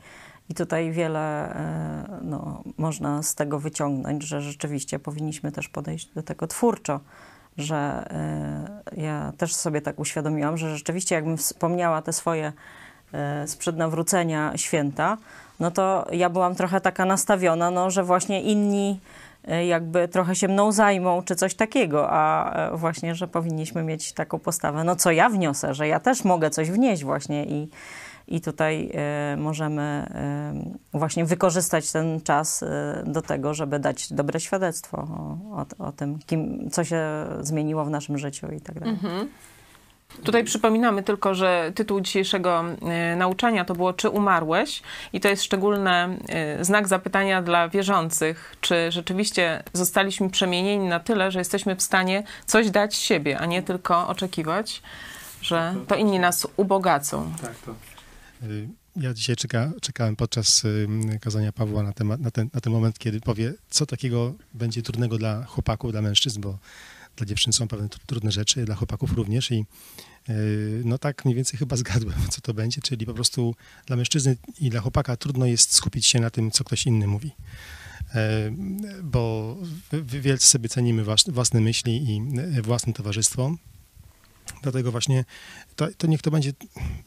i 0.52 0.54
tutaj 0.54 0.92
wiele 0.92 1.56
e, 1.56 2.20
no, 2.22 2.64
można 2.78 3.24
z 3.24 3.36
tego 3.36 3.60
wyciągnąć, 3.60 4.24
że 4.24 4.42
rzeczywiście 4.42 5.00
powinniśmy 5.00 5.52
też 5.52 5.70
podejść 5.70 6.08
do 6.08 6.24
tego 6.24 6.48
twórczo, 6.48 7.00
że 7.58 7.76
e, 8.96 9.02
ja 9.02 9.34
też 9.38 9.56
sobie 9.56 9.82
tak 9.82 10.00
uświadomiłam, 10.00 10.58
że 10.58 10.78
rzeczywiście 10.78 11.16
jakbym 11.16 11.38
wspomniała 11.38 12.02
te 12.02 12.14
swoje 12.14 12.54
e, 13.14 13.48
sprzed 13.48 13.78
nawrócenia 13.78 14.58
święta, 14.58 15.18
no 15.60 15.72
to 15.72 16.08
ja 16.12 16.30
byłam 16.30 16.56
trochę 16.56 16.82
taka 16.82 17.06
nastawiona, 17.06 17.72
no, 17.72 17.90
że 17.90 18.04
właśnie 18.04 18.42
inni 18.42 19.00
jakby 19.68 20.08
trochę 20.08 20.36
się 20.36 20.48
mną 20.48 20.72
zajmą, 20.72 21.24
czy 21.24 21.36
coś 21.36 21.56
takiego, 21.56 22.12
a 22.12 22.54
właśnie, 22.74 23.16
że 23.16 23.28
powinniśmy 23.28 23.84
mieć 23.84 24.14
taką 24.14 24.40
postawę, 24.40 24.84
no 24.84 24.96
co 24.96 25.12
ja 25.12 25.30
wniosę, 25.30 25.74
że 25.74 25.88
ja 25.88 26.00
też 26.00 26.24
mogę 26.24 26.50
coś 26.50 26.72
wnieść 26.72 27.04
właśnie 27.04 27.46
i 27.46 27.70
i 28.32 28.42
tutaj 28.42 28.92
e, 28.94 29.38
możemy 29.38 29.82
e, 30.94 30.98
właśnie 30.98 31.26
wykorzystać 31.26 31.92
ten 31.92 32.22
czas 32.22 32.64
e, 32.64 33.04
do 33.06 33.22
tego, 33.22 33.54
żeby 33.54 33.80
dać 33.80 34.14
dobre 34.14 34.40
świadectwo 34.40 34.98
o, 34.98 35.38
o, 35.80 35.88
o 35.88 35.92
tym, 35.92 36.20
kim, 36.26 36.70
co 36.70 36.84
się 36.84 37.04
zmieniło 37.42 37.86
w 37.86 37.90
naszym 37.90 38.18
życiu 38.18 38.48
i 38.52 38.62
tak 38.62 38.80
dalej. 38.80 38.94
Mhm. 38.94 39.30
Tutaj 40.24 40.44
przypominamy 40.44 41.04
tylko, 41.04 41.36
że 41.36 41.72
tytuł 41.76 42.02
dzisiejszego 42.02 42.64
nauczania 43.16 43.66
to 43.66 43.76
było 43.76 43.94
Czy 43.94 44.10
umarłeś? 44.10 44.82
I 45.14 45.20
to 45.20 45.30
jest 45.30 45.44
szczególny 45.44 46.18
znak 46.62 46.88
zapytania 46.88 47.42
dla 47.42 47.70
wierzących, 47.70 48.56
czy 48.62 48.92
rzeczywiście 48.92 49.64
zostaliśmy 49.74 50.30
przemienieni 50.30 50.88
na 50.88 51.00
tyle, 51.00 51.32
że 51.32 51.40
jesteśmy 51.40 51.76
w 51.76 51.82
stanie 51.82 52.24
coś 52.46 52.70
dać 52.70 52.96
siebie, 52.96 53.40
a 53.40 53.46
nie 53.46 53.64
tylko 53.64 54.08
oczekiwać, 54.08 54.82
że 55.42 55.76
to 55.88 55.96
inni 55.96 56.20
nas 56.20 56.48
ubogacą. 56.58 57.32
Tak, 57.42 57.56
to 57.66 57.91
ja 58.96 59.14
dzisiaj 59.14 59.36
czeka, 59.36 59.72
czekałem 59.82 60.16
podczas 60.16 60.64
kazania 61.22 61.52
Pawła 61.52 61.84
na, 61.84 61.94
temat, 61.94 62.22
na, 62.22 62.32
ten, 62.32 62.50
na 62.54 62.62
ten 62.62 62.74
moment, 62.74 63.00
kiedy 63.00 63.22
powie, 63.22 63.54
co 63.70 63.86
takiego 63.86 64.34
będzie 64.54 64.82
trudnego 64.82 65.18
dla 65.18 65.46
chłopaków, 65.46 65.92
dla 65.92 66.02
mężczyzn, 66.02 66.42
bo 66.42 66.60
dla 67.16 67.26
dziewczyn 67.26 67.54
są 67.54 67.68
pewne 67.68 67.90
trudne 68.06 68.32
rzeczy, 68.32 68.66
dla 68.66 68.76
chłopaków 68.76 69.12
również 69.12 69.52
i 69.52 69.66
y, 70.30 70.82
no 70.86 70.98
tak 70.98 71.26
mniej 71.26 71.36
więcej 71.36 71.60
chyba 71.60 71.76
zgadłem, 71.84 72.20
co 72.30 72.42
to 72.42 72.54
będzie, 72.54 72.82
czyli 72.82 73.06
po 73.06 73.14
prostu 73.14 73.56
dla 73.86 73.96
mężczyzny 73.96 74.38
i 74.60 74.70
dla 74.70 74.82
chłopaka 74.82 75.18
trudno 75.18 75.46
jest 75.46 75.74
skupić 75.74 76.06
się 76.06 76.20
na 76.20 76.30
tym, 76.30 76.52
co 76.52 76.64
ktoś 76.64 76.86
inny 76.86 77.08
mówi. 77.08 77.32
E, 78.16 78.52
bo 79.04 79.58
wielce 80.04 80.48
sobie 80.48 80.70
cenimy 80.70 81.04
własne 81.28 81.62
myśli 81.62 82.16
i 82.16 82.22
e, 82.58 82.62
własne 82.62 82.94
towarzystwo, 82.94 83.56
Dlatego 84.62 84.92
właśnie 84.92 85.26
to, 85.76 85.88
to 85.98 86.08
niech 86.08 86.22
to 86.22 86.32
będzie 86.32 86.54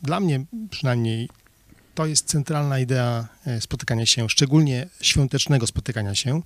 dla 0.02 0.20
mnie 0.20 0.44
przynajmniej 0.70 1.28
to 1.94 2.06
jest 2.06 2.26
centralna 2.26 2.78
idea 2.78 3.28
e, 3.46 3.60
spotykania 3.60 4.06
się, 4.06 4.28
szczególnie 4.28 4.88
świątecznego 5.00 5.66
spotykania 5.66 6.14
się 6.14 6.42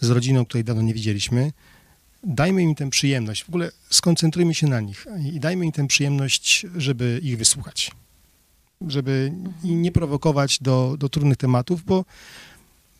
z 0.00 0.10
rodziną, 0.10 0.44
której 0.44 0.64
dawno 0.64 0.82
nie 0.82 0.94
widzieliśmy. 0.94 1.52
Dajmy 2.24 2.62
im 2.62 2.74
tę 2.74 2.90
przyjemność, 2.90 3.44
w 3.44 3.48
ogóle 3.48 3.70
skoncentrujmy 3.90 4.54
się 4.54 4.66
na 4.66 4.80
nich 4.80 5.06
i 5.32 5.40
dajmy 5.40 5.66
im 5.66 5.72
tę 5.72 5.86
przyjemność, 5.86 6.66
żeby 6.76 7.20
ich 7.22 7.38
wysłuchać. 7.38 7.90
Żeby 8.86 9.32
nie 9.64 9.92
prowokować 9.92 10.58
do, 10.60 10.96
do 10.98 11.08
trudnych 11.08 11.36
tematów, 11.36 11.84
bo 11.84 12.04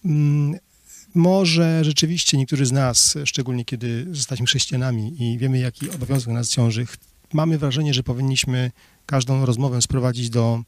mm, 0.05 0.59
może 1.15 1.85
rzeczywiście 1.85 2.37
niektórzy 2.37 2.67
z 2.67 2.73
nas, 2.73 3.19
szczególnie 3.25 3.65
kiedy 3.65 4.07
zostaliśmy 4.11 4.47
chrześcijanami 4.47 5.23
i 5.23 5.39
wiemy, 5.39 5.59
jaki 5.59 5.91
obowiązek 5.91 6.29
nas 6.29 6.49
ciąży, 6.49 6.87
mamy 7.35 7.59
wrażenie, 7.59 7.95
że 7.95 8.03
powinniśmy 8.03 8.71
każdą 9.07 9.47
rozmowę 9.47 9.83
sprowadzić 9.83 10.31
do, 10.31 10.62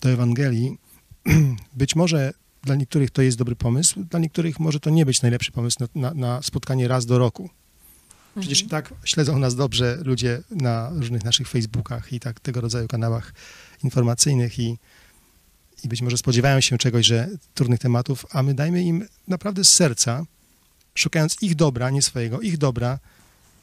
do 0.00 0.10
Ewangelii. 0.10 0.78
Być 1.76 1.96
może 1.96 2.32
dla 2.62 2.74
niektórych 2.74 3.10
to 3.10 3.22
jest 3.22 3.38
dobry 3.38 3.56
pomysł, 3.56 4.04
dla 4.10 4.20
niektórych 4.20 4.60
może 4.60 4.80
to 4.80 4.90
nie 4.90 5.06
być 5.06 5.22
najlepszy 5.22 5.52
pomysł 5.52 5.76
na, 5.80 5.88
na, 5.94 6.14
na 6.14 6.42
spotkanie 6.42 6.88
raz 6.88 7.06
do 7.06 7.18
roku. 7.18 7.50
Przecież 8.40 8.62
mhm. 8.62 8.66
i 8.66 8.70
tak 8.70 8.98
śledzą 9.04 9.38
nas 9.38 9.54
dobrze 9.54 9.98
ludzie 10.04 10.42
na 10.50 10.90
różnych 10.90 11.24
naszych 11.24 11.48
Facebookach 11.48 12.12
i 12.12 12.20
tak 12.20 12.40
tego 12.40 12.60
rodzaju 12.60 12.88
kanałach 12.88 13.32
informacyjnych 13.84 14.58
i, 14.58 14.78
i 15.84 15.88
być 15.88 16.02
może 16.02 16.18
spodziewają 16.18 16.60
się 16.60 16.78
czegoś, 16.78 17.06
że 17.06 17.28
trudnych 17.54 17.80
tematów, 17.80 18.26
a 18.30 18.42
my 18.42 18.54
dajmy 18.54 18.82
im 18.82 19.06
naprawdę 19.28 19.64
z 19.64 19.72
serca, 19.72 20.24
szukając 20.94 21.42
ich 21.42 21.54
dobra, 21.54 21.90
nie 21.90 22.02
swojego, 22.02 22.40
ich 22.40 22.58
dobra, 22.58 22.98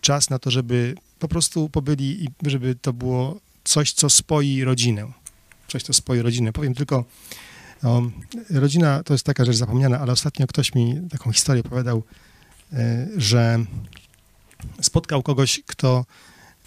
czas 0.01 0.29
na 0.29 0.39
to, 0.39 0.51
żeby 0.51 0.95
po 1.19 1.27
prostu 1.27 1.69
pobyli 1.69 2.23
i 2.23 2.29
żeby 2.45 2.75
to 2.75 2.93
było 2.93 3.39
coś, 3.63 3.93
co 3.93 4.09
spoi 4.09 4.63
rodzinę. 4.63 5.11
Coś, 5.67 5.83
co 5.83 5.93
spoi 5.93 6.19
rodzinę. 6.19 6.53
Powiem 6.53 6.75
tylko, 6.75 7.05
no, 7.83 8.11
rodzina 8.49 9.03
to 9.03 9.13
jest 9.13 9.25
taka 9.25 9.45
rzecz 9.45 9.55
zapomniana, 9.55 9.99
ale 9.99 10.11
ostatnio 10.11 10.47
ktoś 10.47 10.75
mi 10.75 11.01
taką 11.09 11.31
historię 11.31 11.63
opowiadał, 11.65 12.03
e, 12.73 13.07
że 13.17 13.65
spotkał 14.81 15.23
kogoś, 15.23 15.61
kto 15.65 16.05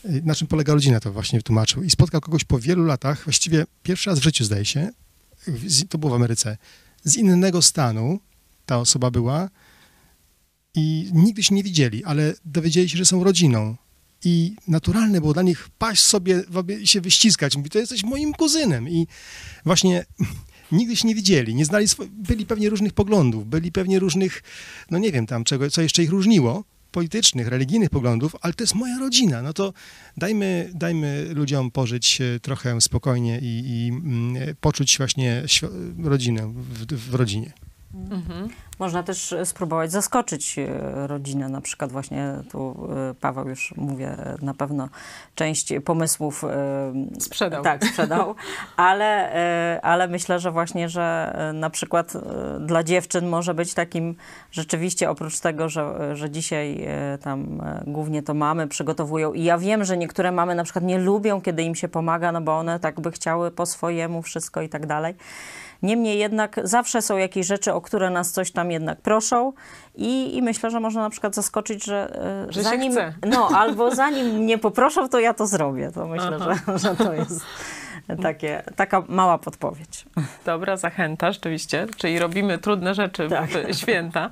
e, 0.05 0.09
na 0.09 0.35
czym 0.35 0.49
polega 0.49 0.75
rodzina, 0.75 1.00
to 1.00 1.12
właśnie 1.12 1.38
wytłumaczył. 1.38 1.83
I 1.83 1.91
spotkał 1.91 2.21
kogoś 2.21 2.45
po 2.45 2.59
wielu 2.59 2.85
latach, 2.85 3.25
właściwie 3.25 3.67
pierwszy 3.83 4.11
raz 4.11 4.19
w 4.19 4.23
życiu 4.23 4.45
zdaje 4.45 4.64
się, 4.64 4.91
to 5.88 5.99
było 5.99 6.12
w 6.12 6.14
Ameryce, 6.14 6.57
z 7.05 7.17
innego 7.17 7.62
stanu 7.62 8.21
ta 8.67 8.79
osoba 8.79 9.11
była 9.11 9.49
i 10.75 11.11
nigdy 11.12 11.43
się 11.43 11.54
nie 11.54 11.62
widzieli, 11.62 12.04
ale 12.04 12.35
dowiedzieli 12.45 12.88
się, 12.88 12.99
że 12.99 13.04
są 13.04 13.25
rodziną 13.25 13.76
i 14.25 14.57
naturalne 14.69 15.21
było 15.21 15.33
dla 15.33 15.43
nich 15.43 15.69
paść 15.78 16.02
sobie 16.02 16.43
i 16.81 16.87
się 16.87 17.00
wyściskać. 17.00 17.57
Mówi, 17.57 17.71
to 17.71 17.78
jesteś 17.78 18.02
moim 18.04 18.33
kuzynem. 18.33 18.88
I 18.88 19.07
właśnie 19.64 20.04
nigdy 20.73 20.97
się 20.97 21.09
nie 21.09 21.14
widzieli, 21.14 21.54
nie 21.54 21.64
znali, 21.64 21.87
byli 22.11 22.47
pewnie 22.47 22.71
różnych 22.71 22.93
poglądów, 22.93 23.47
byli 23.47 23.73
pewnie 23.73 23.99
różnych, 23.99 24.43
no 24.90 24.99
nie 24.99 25.12
wiem 25.12 25.26
tam, 25.26 25.45
czego, 25.45 25.71
co 25.71 25.83
jeszcze 25.83 26.02
ich 26.02 26.11
różniło, 26.11 26.64
politycznych, 26.93 27.49
religijnych 27.49 27.90
poglądów, 27.90 28.37
ale 28.40 28.54
to 28.54 28.62
jest 28.62 28.75
moja 28.75 28.99
rodzina. 28.99 29.43
No 29.43 29.52
to 29.52 29.73
dajmy, 30.16 30.71
dajmy 30.75 31.28
ludziom 31.35 31.71
pożyć 31.71 32.19
trochę 32.43 32.81
spokojnie 32.81 33.38
i, 33.43 33.62
i 33.66 33.88
mm, 33.88 34.57
poczuć 34.61 34.99
właśnie 34.99 35.43
rodzinę 35.99 36.52
w, 36.57 37.11
w 37.11 37.14
rodzinie. 37.14 37.52
Można 38.79 39.03
też 39.03 39.33
e, 39.33 39.47
spróbować 39.47 39.93
zaskoczyć 39.93 40.59
e, 40.59 40.67
rodzinę. 41.07 41.49
Na 41.49 41.61
przykład 41.61 41.93
właśnie 41.93 42.35
tu 42.51 42.89
e, 43.11 43.15
Paweł 43.15 43.49
już 43.49 43.75
mówię, 43.77 44.17
na 44.43 44.55
pewno 44.55 44.89
część 45.35 45.73
pomysłów 45.85 46.45
Sprzedał. 47.19 47.63
Tak, 47.63 47.85
sprzedał, 47.85 48.35
ale, 48.77 49.81
ale 49.83 50.09
myślę, 50.09 50.41
że 50.41 50.51
właśnie, 50.51 50.89
że 50.89 51.37
na 51.55 51.71
przykład 51.71 52.13
dla 52.61 52.83
dziewczyn 52.83 53.29
może 53.29 53.55
być 53.55 53.75
takim 53.75 54.17
rzeczywiście 54.51 55.11
oprócz 55.11 55.41
tego, 55.41 55.69
że, 55.69 56.17
że 56.17 56.31
dzisiaj 56.31 56.89
tam 57.23 57.63
głównie 57.87 58.23
to 58.23 58.35
mamy 58.35 58.69
przygotowują 58.69 59.33
i 59.33 59.45
ja 59.45 59.59
wiem, 59.59 59.85
że 59.85 59.97
niektóre 59.97 60.33
mamy 60.33 60.55
na 60.55 60.65
przykład 60.65 60.85
nie 60.85 60.99
lubią, 60.99 61.41
kiedy 61.41 61.63
im 61.63 61.75
się 61.75 61.89
pomaga, 61.89 62.33
no 62.33 62.41
bo 62.41 62.59
one 62.59 62.81
tak 62.81 63.01
by 63.01 63.11
chciały 63.11 63.51
po 63.51 63.67
swojemu 63.67 64.23
wszystko 64.23 64.63
i 64.63 64.69
tak 64.69 64.87
dalej. 64.87 65.15
Niemniej 65.85 66.19
jednak 66.19 66.61
zawsze 66.62 67.03
są 67.03 67.17
jakieś 67.17 67.47
rzeczy, 67.47 67.73
o 67.73 67.81
które 67.81 68.11
nas 68.11 68.33
coś 68.33 68.50
tam 68.50 68.71
jednak 68.71 69.00
proszą 69.00 69.53
i, 69.95 70.37
i 70.37 70.43
myślę, 70.43 70.71
że 70.71 70.81
można 70.81 71.03
na 71.03 71.11
przykład 71.11 71.35
zaskoczyć, 71.35 71.85
że, 71.85 72.21
e, 72.49 72.53
Że 72.53 72.62
zanim, 72.62 72.95
no 73.26 73.49
albo 73.49 73.95
zanim 73.95 74.26
mnie 74.26 74.59
poproszą, 74.59 75.09
to 75.09 75.21
ja 75.21 75.35
to 75.35 75.47
zrobię. 75.47 75.91
To 75.95 76.07
myślę, 76.07 76.38
że, 76.38 76.79
że 76.79 76.97
to 76.97 77.12
jest 77.12 77.41
takie, 78.23 78.63
taka 78.77 79.03
mała 79.09 79.39
podpowiedź. 79.39 80.05
Dobra, 80.45 80.77
zachęta 80.77 81.33
rzeczywiście, 81.33 81.87
czyli 81.97 82.19
robimy 82.19 82.59
trudne 82.59 82.95
rzeczy 82.95 83.29
Tak. 83.29 83.51
w 83.51 83.75
święta. 83.81 84.31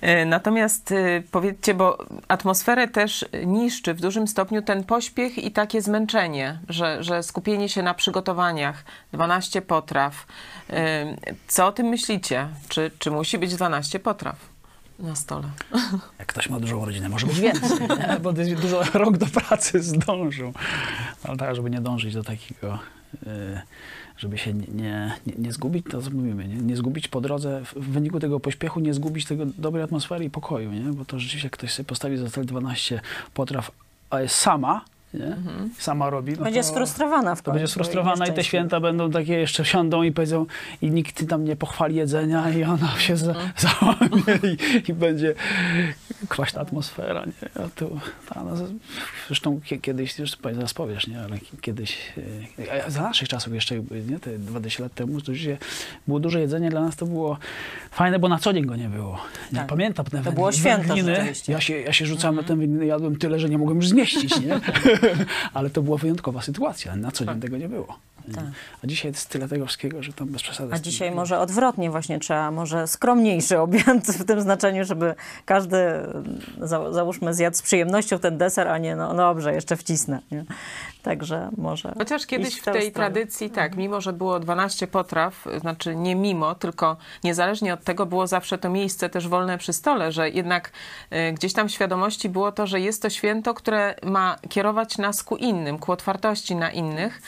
E, 0.00 0.24
Natomiast 0.24 0.92
e, 0.92 1.22
powiedzcie, 1.30 1.74
bo 1.74 1.98
atmosferę 2.28 2.88
też 2.88 3.24
niszczy 3.46 3.94
w 3.94 4.00
dużym 4.00 4.28
stopniu 4.28 4.62
ten 4.62 4.84
pośpiech 4.84 5.38
i 5.38 5.50
takie 5.50 5.82
zmęczenie, 5.82 6.58
że, 6.68 7.02
że 7.02 7.22
skupienie 7.22 7.68
się 7.68 7.82
na 7.82 7.94
przygotowaniach, 7.94 8.84
12 9.12 9.62
potraw. 9.62 10.26
E, 10.70 11.16
Co 11.48 11.66
o 11.66 11.72
tym 11.72 11.86
myślicie? 11.86 12.48
Czy, 12.68 12.90
czy 12.98 13.10
musi 13.10 13.38
być 13.38 13.54
12 13.54 13.98
potraw 14.00 14.51
na 14.98 15.14
stole? 15.16 15.48
Jak 16.18 16.28
ktoś 16.28 16.48
ma 16.48 16.60
dużą 16.60 16.84
rodzinę, 16.84 17.08
może 17.08 17.26
być 17.26 17.40
więcej, 17.40 17.80
nie? 17.80 18.20
bo 18.22 18.32
dużo 18.32 18.82
rok 18.94 19.16
do 19.16 19.26
pracy 19.26 19.82
zdążył. 19.82 20.52
Ale 21.24 21.36
tak, 21.36 21.56
żeby 21.56 21.70
nie 21.70 21.80
dążyć 21.80 22.14
do 22.14 22.22
takiego, 22.22 22.78
y, 23.22 23.26
żeby 24.18 24.38
się 24.38 24.54
nie, 24.54 24.66
nie, 25.26 25.34
nie- 25.38 25.52
zgubić, 25.52 25.86
to 25.90 26.02
co 26.02 26.10
mówimy, 26.10 26.48
nie? 26.48 26.54
nie 26.56 26.76
zgubić 26.76 27.08
po 27.08 27.20
drodze, 27.20 27.64
w- 27.64 27.74
w 27.74 27.88
wyniku 27.90 28.20
tego 28.20 28.40
pośpiechu, 28.40 28.80
nie 28.80 28.94
zgubić 28.94 29.24
tego 29.26 29.44
dobrej 29.58 29.84
atmosfery 29.84 30.24
i 30.24 30.30
pokoju, 30.30 30.72
nie? 30.72 30.80
bo 30.92 31.04
to 31.04 31.18
rzeczywiście 31.18 31.46
jak 31.46 31.52
ktoś 31.52 31.72
sobie 31.72 31.86
postawi 31.86 32.16
za 32.16 32.30
cel 32.30 32.46
12 32.46 33.00
potraw, 33.34 33.70
a 34.10 34.20
jest 34.20 34.34
sama, 34.34 34.84
nie? 35.14 35.36
sama 35.78 36.10
robi, 36.10 36.32
no 36.32 36.44
Będzie 36.44 36.60
to, 36.60 36.66
sfrustrowana 36.66 37.34
w 37.34 37.38
to 37.42 37.44
końcu. 37.44 37.54
będzie 37.58 37.72
sfrustrowana 37.72 38.26
i 38.26 38.32
te 38.32 38.44
święta 38.44 38.80
będą 38.80 39.10
takie, 39.10 39.32
jeszcze 39.34 39.64
siądą 39.64 40.02
i 40.02 40.12
powiedzą 40.12 40.46
i 40.82 40.90
nikt 40.90 41.28
tam 41.28 41.44
nie 41.44 41.56
pochwali 41.56 41.96
jedzenia 41.96 42.50
i 42.50 42.64
ona 42.64 42.88
się 42.98 43.16
za, 43.16 43.34
załamie 43.56 44.22
i, 44.42 44.90
i 44.90 44.94
będzie 44.94 45.34
kwaśna 46.28 46.60
atmosfera, 46.60 47.24
nie? 47.26 47.62
A 47.64 47.68
tu, 47.68 48.00
ta, 48.28 48.44
no, 48.44 48.50
zresztą 49.26 49.60
kie- 49.64 49.78
kiedyś, 49.80 50.18
już 50.18 50.30
zaraz 50.54 50.74
powiesz, 50.74 51.06
nie? 51.06 51.20
Ale 51.20 51.38
ki- 51.38 51.56
kiedyś, 51.60 51.96
e, 52.86 52.90
za 52.90 53.02
naszych 53.02 53.28
czasów 53.28 53.54
jeszcze, 53.54 53.74
nie? 54.08 54.18
Te 54.20 54.38
20 54.38 54.82
lat 54.82 54.94
temu, 54.94 55.12
to 55.12 55.18
rzeczywiście 55.18 55.58
było 56.06 56.20
duże 56.20 56.40
jedzenie, 56.40 56.70
dla 56.70 56.80
nas 56.80 56.96
to 56.96 57.06
było 57.06 57.38
fajne, 57.90 58.18
bo 58.18 58.28
na 58.28 58.38
co 58.38 58.52
dzień 58.52 58.66
go 58.66 58.76
nie 58.76 58.88
było. 58.88 59.18
Nie? 59.52 59.58
Tak. 59.58 59.66
Pamiętam 59.66 60.06
To 60.24 60.32
było 60.32 60.52
święto. 60.52 60.94
Ja 61.48 61.60
się, 61.60 61.80
ja 61.80 61.92
się 61.92 62.06
rzucałem 62.06 62.36
na 62.36 62.42
te 62.42 62.56
wędliny, 62.56 62.86
jadłem 62.86 63.16
tyle, 63.16 63.38
że 63.38 63.48
nie 63.48 63.58
mogłem 63.58 63.76
już 63.76 63.88
zmieścić, 63.88 64.40
nie? 64.40 64.60
Ale 65.54 65.70
to 65.70 65.82
była 65.82 65.96
wyjątkowa 65.96 66.42
sytuacja, 66.42 66.96
na 66.96 67.10
co 67.10 67.26
dzień 67.26 67.40
tego 67.40 67.56
nie 67.56 67.68
było. 67.68 67.98
Tak. 68.34 68.44
A 68.84 68.86
dzisiaj 68.86 69.10
jest 69.10 69.28
tyle 69.28 69.48
tego 69.48 69.66
wszystkiego, 69.66 70.02
że 70.02 70.12
tam 70.12 70.28
bez 70.28 70.42
przesady. 70.42 70.74
A 70.74 70.76
z 70.76 70.80
tym- 70.80 70.90
dzisiaj 70.90 71.10
może 71.10 71.38
odwrotnie 71.38 71.90
właśnie 71.90 72.18
trzeba, 72.18 72.50
może 72.50 72.86
skromniejszy 72.86 73.58
obiad 73.58 74.06
w 74.06 74.24
tym 74.24 74.40
znaczeniu, 74.40 74.84
żeby 74.84 75.14
każdy, 75.44 75.76
za, 76.60 76.92
załóżmy, 76.92 77.34
zjadł 77.34 77.56
z 77.56 77.62
przyjemnością 77.62 78.18
ten 78.18 78.38
deser, 78.38 78.68
a 78.68 78.78
nie, 78.78 78.96
no 78.96 79.14
dobrze, 79.14 79.54
jeszcze 79.54 79.76
wcisnę. 79.76 80.20
Nie? 80.30 80.44
Także 81.02 81.50
może 81.56 81.92
Chociaż 81.98 82.26
kiedyś 82.26 82.54
w 82.60 82.64
tej 82.64 82.72
stronę. 82.74 82.90
tradycji, 82.90 83.50
tak, 83.50 83.76
mimo 83.76 84.00
że 84.00 84.12
było 84.12 84.40
12 84.40 84.86
potraw, 84.86 85.44
znaczy 85.60 85.96
nie 85.96 86.16
mimo, 86.16 86.54
tylko 86.54 86.96
niezależnie 87.24 87.74
od 87.74 87.84
tego 87.84 88.06
było 88.06 88.26
zawsze 88.26 88.58
to 88.58 88.70
miejsce 88.70 89.08
też 89.10 89.28
wolne 89.28 89.58
przy 89.58 89.72
stole, 89.72 90.12
że 90.12 90.30
jednak 90.30 90.72
e, 91.10 91.32
gdzieś 91.32 91.52
tam 91.52 91.68
w 91.68 91.72
świadomości 91.72 92.28
było 92.28 92.52
to, 92.52 92.66
że 92.66 92.80
jest 92.80 93.02
to 93.02 93.10
święto, 93.10 93.54
które 93.54 93.94
ma 94.02 94.36
kierować 94.48 94.98
nas 94.98 95.22
ku 95.22 95.36
innym, 95.36 95.78
ku 95.78 95.92
otwartości 95.92 96.56
na 96.56 96.70
innych. 96.70 97.22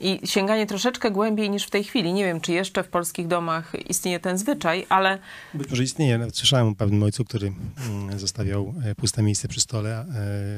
I 0.00 0.20
sięganie 0.24 0.66
troszeczkę 0.66 1.10
głębiej 1.10 1.50
niż 1.50 1.64
w 1.64 1.70
tej 1.70 1.84
chwili. 1.84 2.12
Nie 2.12 2.24
wiem, 2.24 2.40
czy 2.40 2.52
jeszcze 2.52 2.82
w 2.84 2.88
polskich 2.88 3.26
domach 3.26 3.72
istnieje 3.88 4.20
ten 4.20 4.38
zwyczaj, 4.38 4.86
ale 4.88 5.18
Być 5.54 5.70
może 5.70 5.82
istnieje. 5.82 6.18
Nawet 6.18 6.36
słyszałem 6.36 6.66
o 6.68 6.74
pewnym 6.74 7.02
ojcu, 7.02 7.24
który 7.24 7.52
mm, 7.90 8.18
zostawiał 8.18 8.74
e, 8.84 8.94
puste 8.94 9.22
miejsce 9.22 9.48
przy 9.48 9.60
stole, 9.60 10.06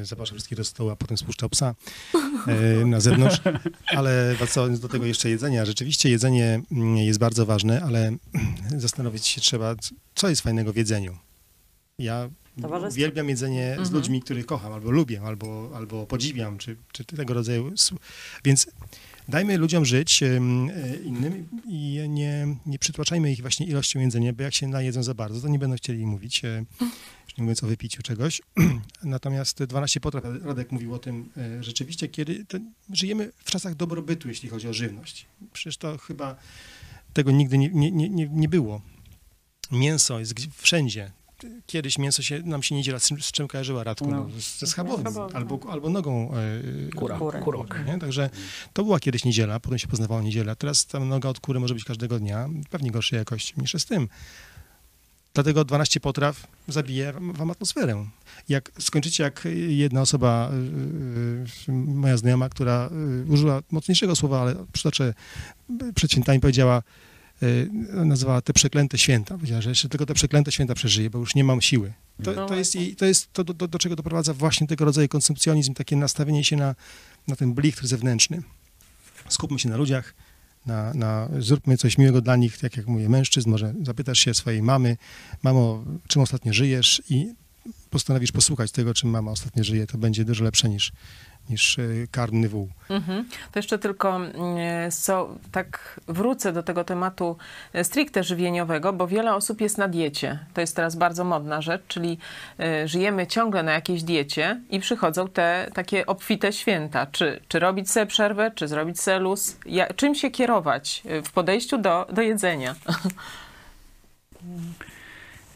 e, 0.01 0.05
zapraszał 0.05 0.35
wszystkich 0.35 0.57
do 0.57 0.63
stołu, 0.63 0.89
a 0.89 0.95
potem 0.95 1.17
spuszczał 1.17 1.49
psa 1.49 1.75
e, 2.81 2.85
na 2.85 2.99
zewnątrz. 2.99 3.41
Ale 3.87 4.35
wracając 4.37 4.79
do 4.79 4.89
tego 4.89 5.05
jeszcze 5.05 5.29
jedzenia, 5.29 5.65
rzeczywiście 5.65 6.09
jedzenie 6.09 6.61
mm, 6.71 6.97
jest 6.97 7.19
bardzo 7.19 7.45
ważne, 7.45 7.81
ale 7.83 8.11
zastanowić 8.77 9.27
się 9.27 9.41
trzeba, 9.41 9.75
co 10.15 10.29
jest 10.29 10.41
fajnego 10.41 10.73
w 10.73 10.75
jedzeniu. 10.75 11.17
Ja 11.99 12.29
Towarzystwo. 12.61 12.93
uwielbiam 12.93 13.29
jedzenie 13.29 13.75
z 13.75 13.77
Mhm. 13.79 13.95
ludźmi, 13.95 14.21
których 14.21 14.45
kocham, 14.45 14.73
albo 14.73 14.91
lubię, 14.91 15.21
albo, 15.25 15.71
albo 15.75 16.05
podziwiam, 16.05 16.57
czy, 16.57 16.75
czy 16.91 17.05
tego 17.05 17.33
rodzaju. 17.33 17.71
Więc 18.45 18.67
dajmy 19.29 19.57
ludziom 19.57 19.85
żyć 19.85 20.23
e, 20.23 20.37
innym 21.03 21.47
i 21.65 22.05
nie, 22.09 22.55
nie 22.65 22.79
przytłaczajmy 22.79 23.31
ich 23.31 23.41
właśnie 23.41 23.65
ilością 23.65 23.99
jedzenia, 23.99 24.33
bo 24.33 24.43
jak 24.43 24.53
się 24.53 24.67
najedzą 24.67 25.03
za 25.03 25.13
bardzo, 25.13 25.41
to 25.41 25.47
nie 25.47 25.59
będą 25.59 25.75
chcieli 25.75 26.05
mówić, 26.05 26.45
e, 26.45 26.65
już 27.27 27.37
nie 27.37 27.43
mówiąc 27.43 27.63
o 27.63 27.67
wypiciu 27.67 28.03
czegoś. 28.03 28.41
Natomiast 29.03 29.57
te 29.57 29.67
12 29.67 29.99
potraw, 29.99 30.23
Radek 30.43 30.71
mówił 30.71 30.93
o 30.93 30.99
tym, 30.99 31.29
e, 31.37 31.63
rzeczywiście, 31.63 32.07
kiedy 32.07 32.45
żyjemy 32.93 33.31
w 33.37 33.51
czasach 33.51 33.75
dobrobytu, 33.75 34.27
jeśli 34.27 34.49
chodzi 34.49 34.67
o 34.67 34.73
żywność. 34.73 35.25
Przecież 35.53 35.77
to 35.77 35.97
chyba 35.97 36.35
tego 37.13 37.31
nigdy 37.31 37.57
nie, 37.57 37.69
nie, 37.69 37.91
nie, 37.91 38.29
nie- 38.29 38.49
było. 38.49 38.81
Mięso 39.71 40.19
jest 40.19 40.33
wszędzie. 40.57 41.11
Kiedyś 41.65 41.97
mięso 41.97 42.21
się, 42.21 42.41
nam 42.43 42.63
się 42.63 42.75
niedziela 42.75 42.99
z, 42.99 43.07
czym- 43.07 43.21
z 43.21 43.31
czym 43.31 43.47
kojarzyła, 43.47 43.83
Radku? 43.83 44.11
No, 44.11 44.17
No. 44.17 44.29
ze 44.59 44.67
schabowym, 44.67 45.01
Schabowym. 45.11 45.37
albo, 45.37 45.59
albo 45.71 45.89
nogą 45.89 46.31
e, 46.33 46.91
Kura, 46.95 47.17
Kurę. 47.17 47.39
kurok. 47.39 47.79
nie? 47.87 47.99
Także 47.99 48.29
to 48.73 48.83
była 48.83 48.99
kiedyś 48.99 49.25
niedziela, 49.25 49.59
potem 49.59 49.79
się 49.79 49.87
poznawała 49.87 50.21
niedziela. 50.21 50.55
Teraz 50.55 50.85
ta 50.85 50.99
noga 50.99 51.29
od 51.29 51.39
kury 51.39 51.59
może 51.59 51.73
być 51.73 51.83
każdego 51.83 52.19
dnia, 52.19 52.49
pewnie 52.69 52.91
gorszej 52.91 53.17
jakości, 53.19 53.53
mniejsza 53.57 53.79
z 53.79 53.85
tym. 53.85 54.07
Dlatego 55.33 55.65
12 55.65 55.99
potraw 55.99 56.47
zabije 56.67 57.13
wam 57.33 57.51
atmosferę. 57.51 58.05
Jak 58.49 58.71
skończycie 58.79 59.23
jak 59.23 59.47
jedna 59.67 60.01
osoba, 60.01 60.51
y, 61.67 61.69
y, 61.69 61.71
moja 61.71 62.17
znajoma, 62.17 62.49
która 62.49 62.89
użyła 63.29 63.61
mocniejszego 63.71 64.15
słowa, 64.15 64.41
ale 64.41 64.55
przytoczę, 64.73 65.13
przed 65.95 66.11
świętami 66.11 66.39
powiedziała, 66.39 66.83
nazwała 67.91 68.41
te 68.41 68.53
przeklęte 68.53 68.97
święta. 68.97 69.35
Powiedziała, 69.35 69.61
że 69.61 69.69
jeszcze 69.69 69.89
tylko 69.89 70.05
te 70.05 70.13
przeklęte 70.13 70.51
święta 70.51 70.75
przeżyje, 70.75 71.09
bo 71.09 71.19
już 71.19 71.35
nie 71.35 71.43
mam 71.43 71.61
siły. 71.61 71.93
To, 72.23 72.33
No 72.33 72.45
to 72.45 72.55
jest, 72.55 72.75
jej, 72.75 72.95
to, 72.95 73.05
jest 73.05 73.33
to 73.33 73.43
do, 73.43 73.53
do, 73.53 73.67
do 73.67 73.79
czego 73.79 73.95
doprowadza 73.95 74.33
właśnie 74.33 74.67
tego 74.67 74.85
rodzaju 74.85 75.07
konsumpcjonizm, 75.07 75.73
takie 75.73 75.95
nastawienie 75.95 76.43
się 76.43 76.55
na, 76.55 76.75
na 77.27 77.35
ten 77.35 77.53
blichtr 77.53 77.87
zewnętrzny. 77.87 78.41
Skupmy 79.29 79.59
się 79.59 79.69
na 79.69 79.77
ludziach, 79.77 80.13
na, 80.65 80.93
na, 80.93 81.29
zróbmy 81.39 81.77
coś 81.77 81.97
miłego 81.97 82.21
dla 82.21 82.35
nich, 82.35 82.57
tak 82.57 82.77
jak 82.77 82.87
mówię, 82.87 83.09
mężczyzn, 83.09 83.49
może 83.49 83.73
zapytasz 83.83 84.19
się 84.19 84.33
swojej 84.33 84.61
mamy, 84.61 84.97
mamo, 85.43 85.83
czym 86.07 86.21
ostatnio 86.21 86.53
żyjesz 86.53 87.01
i 87.09 87.33
postanowisz 87.89 88.31
posłuchać 88.31 88.71
tego, 88.71 88.93
czym 88.93 89.09
mama 89.09 89.31
ostatnio 89.31 89.63
żyje, 89.63 89.87
to 89.87 89.97
będzie 89.97 90.25
dużo 90.25 90.43
lepsze 90.43 90.69
niż, 90.69 90.91
niż 91.49 91.79
e, 91.79 91.83
karny 92.11 92.49
wół. 92.49 92.69
Mhm. 92.89 93.25
To 93.51 93.59
jeszcze 93.59 93.79
tylko 93.79 94.15
mm, 94.15 94.31
co, 94.91 95.35
tak 95.51 95.99
wrócę 96.07 96.53
do 96.53 96.63
tego 96.63 96.83
tematu 96.83 97.37
e, 97.73 97.83
stricte 97.83 98.23
żywieniowego, 98.23 98.93
bo 98.93 99.07
wiele 99.07 99.35
osób 99.35 99.61
jest 99.61 99.77
na 99.77 99.87
diecie. 99.87 100.39
To 100.53 100.61
jest 100.61 100.75
teraz 100.75 100.95
bardzo 100.95 101.23
modna 101.23 101.61
rzecz, 101.61 101.81
czyli 101.87 102.17
e, 102.59 102.87
żyjemy 102.87 103.27
ciągle 103.27 103.63
na 103.63 103.71
jakiejś 103.71 104.03
diecie 104.03 104.61
i 104.69 104.79
przychodzą 104.79 105.27
te 105.27 105.71
takie 105.73 106.05
obfite 106.05 106.53
święta. 106.53 107.05
Czy, 107.05 107.39
czy 107.47 107.59
robić 107.59 107.91
sobie 107.91 108.05
przerwę, 108.05 108.51
czy 108.55 108.67
zrobić 108.67 109.01
sobie 109.01 109.19
luz? 109.19 109.57
Ja, 109.65 109.93
czym 109.93 110.15
się 110.15 110.31
kierować 110.31 111.03
e, 111.05 111.21
w 111.21 111.31
podejściu 111.31 111.77
do, 111.77 112.07
do 112.13 112.21
jedzenia? 112.21 112.75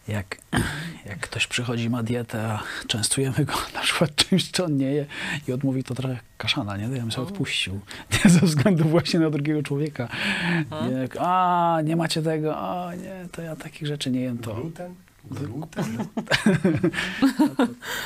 Jak, 0.07 0.37
jak 1.05 1.19
ktoś 1.19 1.47
przychodzi, 1.47 1.89
ma 1.89 2.03
dietę, 2.03 2.47
a 2.47 2.63
częstujemy 2.87 3.45
go 3.45 3.53
na 3.73 3.81
przykład 3.81 4.15
czymś, 4.15 4.51
co 4.51 4.65
on 4.65 4.77
nie 4.77 4.91
je 4.93 5.05
i 5.47 5.53
odmówi, 5.53 5.83
to 5.83 5.95
trochę 5.95 6.19
kaszana, 6.37 6.77
nie? 6.77 6.87
To 6.87 6.93
ja 6.93 7.01
bym 7.01 7.11
sobie 7.11 7.27
odpuścił. 7.27 7.79
Nie, 8.25 8.31
ze 8.31 8.39
względu 8.39 8.83
właśnie 8.83 9.19
na 9.19 9.29
drugiego 9.29 9.63
człowieka. 9.63 10.07
Nie, 10.89 10.91
jak, 10.97 11.17
a, 11.19 11.77
nie 11.83 11.95
macie 11.95 12.21
tego, 12.21 12.57
a 12.57 12.95
nie, 12.95 13.27
to 13.31 13.41
ja 13.41 13.55
takich 13.55 13.87
rzeczy 13.87 14.11
nie 14.11 14.21
jem, 14.21 14.37
to 14.37 14.53
Gluten? 14.55 14.95
Gluten? 15.31 15.97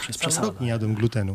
przez 0.01 0.17
Cały 0.17 0.31
przesadę. 0.31 0.51
nie 0.61 0.67
jadłem 0.67 0.93
glutenu. 0.93 1.33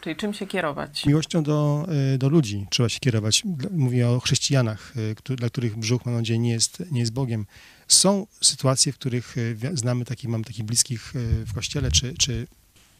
Czyli 0.00 0.16
czym 0.16 0.34
się 0.34 0.46
kierować? 0.46 1.06
Miłością 1.06 1.42
do, 1.42 1.86
y, 2.14 2.18
do 2.18 2.28
ludzi 2.28 2.66
trzeba 2.70 2.88
się 2.88 3.00
kierować. 3.00 3.42
Mówię 3.70 4.08
o 4.08 4.20
chrześcijanach, 4.20 4.92
y, 5.30 5.36
dla 5.36 5.48
których 5.48 5.78
brzuch, 5.78 6.06
mam 6.06 6.14
nadzieję, 6.14 6.38
nie 6.38 6.50
jest, 6.50 6.82
nie 6.90 7.00
jest 7.00 7.12
Bogiem. 7.12 7.46
Są 7.88 8.26
sytuacje, 8.40 8.92
w 8.92 8.98
których 8.98 9.38
y, 9.38 9.56
znamy 9.74 10.04
takich, 10.04 10.30
mam 10.30 10.44
takich 10.44 10.64
bliskich 10.64 11.12
w 11.46 11.54
kościele, 11.54 11.90
czy, 11.90 12.14
czy 12.14 12.46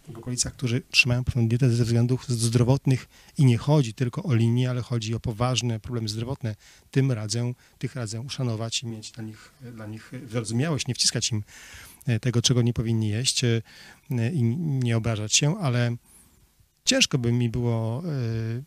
w 0.09 0.19
okolicach, 0.19 0.53
którzy 0.53 0.83
trzymają 0.91 1.25
pewną 1.25 1.49
dietę 1.49 1.71
ze 1.71 1.85
względów 1.85 2.29
zdrowotnych 2.29 3.09
i 3.39 3.45
nie 3.45 3.59
chodzi 3.59 3.95
tylko 3.95 4.23
o 4.23 4.35
linię, 4.35 4.71
ale 4.71 4.83
chodzi 4.83 5.15
o 5.15 5.21
poważne 5.21 5.81
problemy 5.81 6.09
zdrowotne. 6.09 6.57
Tym 6.91 7.13
radzę, 7.13 7.53
tych 7.79 7.95
radzę 7.95 8.21
uszanować 8.21 8.83
i 8.83 8.87
mieć 8.87 9.11
dla 9.11 9.25
nich, 9.25 9.51
dla 9.75 9.87
nich 9.87 10.13
wyrozumiałość, 10.27 10.87
nie 10.87 10.95
wciskać 10.95 11.31
im 11.31 11.43
tego, 12.21 12.43
czego 12.43 12.63
nie 12.63 12.73
powinni 12.73 13.09
jeść 13.09 13.43
i 14.33 14.43
nie 14.65 14.97
obrażać 14.97 15.35
się, 15.35 15.59
ale 15.59 15.97
ciężko 16.85 17.19
by 17.19 17.33
mi 17.33 17.49
było 17.49 18.03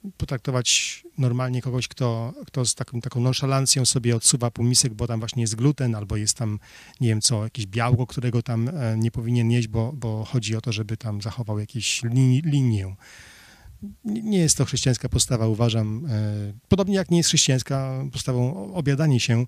y, 0.03 0.11
potraktować 0.17 1.03
normalnie 1.17 1.61
kogoś, 1.61 1.87
kto, 1.87 2.33
kto 2.45 2.65
z 2.65 2.75
taką, 2.75 3.01
taką 3.01 3.21
nonszalancją 3.21 3.85
sobie 3.85 4.15
odsuwa 4.15 4.51
półmisek, 4.51 4.93
bo 4.93 5.07
tam 5.07 5.19
właśnie 5.19 5.41
jest 5.41 5.55
gluten, 5.55 5.95
albo 5.95 6.17
jest 6.17 6.37
tam, 6.37 6.59
nie 7.01 7.07
wiem 7.07 7.21
co, 7.21 7.43
jakieś 7.43 7.65
białko, 7.65 8.07
którego 8.07 8.41
tam 8.41 8.69
e, 8.69 8.97
nie 8.97 9.11
powinien 9.11 9.51
jeść, 9.51 9.67
bo, 9.67 9.93
bo 9.93 10.25
chodzi 10.25 10.55
o 10.55 10.61
to, 10.61 10.71
żeby 10.71 10.97
tam 10.97 11.21
zachował 11.21 11.57
lini, 12.03 12.41
linię. 12.45 12.95
Nie 14.03 14.37
jest 14.37 14.57
to 14.57 14.65
chrześcijańska 14.65 15.09
postawa, 15.09 15.47
uważam. 15.47 16.05
E, 16.09 16.53
podobnie 16.67 16.95
jak 16.95 17.11
nie 17.11 17.17
jest 17.17 17.29
chrześcijańska 17.29 18.03
postawą 18.11 18.73
obiadanie 18.73 19.19
się, 19.19 19.45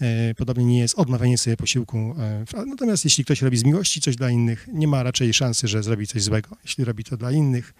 e, 0.00 0.34
podobnie 0.34 0.64
nie 0.64 0.78
jest 0.78 0.98
odmawianie 0.98 1.38
sobie 1.38 1.56
posiłku. 1.56 2.14
Natomiast 2.66 3.04
jeśli 3.04 3.24
ktoś 3.24 3.42
robi 3.42 3.56
z 3.56 3.64
miłości 3.64 4.00
coś 4.00 4.16
dla 4.16 4.30
innych, 4.30 4.68
nie 4.72 4.88
ma 4.88 5.02
raczej 5.02 5.34
szansy, 5.34 5.68
że 5.68 5.82
zrobi 5.82 6.06
coś 6.06 6.22
złego. 6.22 6.56
Jeśli 6.64 6.84
robi 6.84 7.04
to 7.04 7.16
dla 7.16 7.32
innych, 7.32 7.74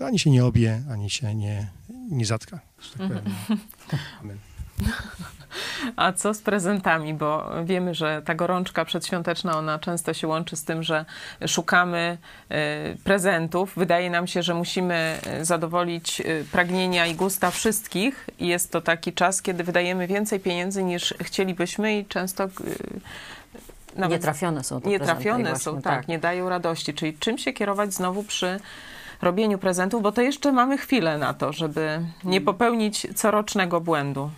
to 0.00 0.06
ani 0.06 0.18
się 0.18 0.30
nie 0.30 0.44
obie, 0.44 0.82
ani 0.90 1.10
się 1.10 1.34
nie, 1.34 1.66
nie 2.10 2.26
zatka. 2.26 2.60
Tak 2.98 3.10
Amen. 4.20 4.38
A 5.96 6.12
co 6.12 6.34
z 6.34 6.42
prezentami? 6.42 7.14
Bo 7.14 7.50
wiemy, 7.64 7.94
że 7.94 8.22
ta 8.24 8.34
gorączka 8.34 8.84
przedświąteczna, 8.84 9.58
ona 9.58 9.78
często 9.78 10.14
się 10.14 10.28
łączy 10.28 10.56
z 10.56 10.64
tym, 10.64 10.82
że 10.82 11.04
szukamy 11.46 12.18
y, 12.50 12.96
prezentów. 13.04 13.72
Wydaje 13.76 14.10
nam 14.10 14.26
się, 14.26 14.42
że 14.42 14.54
musimy 14.54 15.18
y, 15.40 15.44
zadowolić 15.44 16.20
y, 16.20 16.44
pragnienia 16.52 17.06
i 17.06 17.14
gusta 17.14 17.50
wszystkich. 17.50 18.28
I 18.38 18.46
jest 18.46 18.72
to 18.72 18.80
taki 18.80 19.12
czas, 19.12 19.42
kiedy 19.42 19.64
wydajemy 19.64 20.06
więcej 20.06 20.40
pieniędzy 20.40 20.82
niż 20.82 21.14
chcielibyśmy 21.20 21.98
i 21.98 22.04
często 22.04 22.48
nawet 23.96 24.12
nietrafione 24.12 24.64
są 24.64 24.80
te 24.80 24.88
Nietrafione 24.88 25.56
są, 25.56 25.82
tak, 25.82 25.82
tak, 25.82 26.08
nie 26.08 26.18
dają 26.18 26.48
radości. 26.48 26.94
Czyli 26.94 27.18
czym 27.18 27.38
się 27.38 27.52
kierować 27.52 27.94
znowu 27.94 28.22
przy 28.22 28.60
robieniu 29.22 29.58
prezentów, 29.58 30.02
bo 30.02 30.12
to 30.12 30.22
jeszcze 30.22 30.52
mamy 30.52 30.78
chwilę 30.78 31.18
na 31.18 31.34
to, 31.34 31.52
żeby 31.52 32.00
nie 32.24 32.40
popełnić 32.40 33.06
corocznego 33.14 33.80
błędu. 33.80 34.30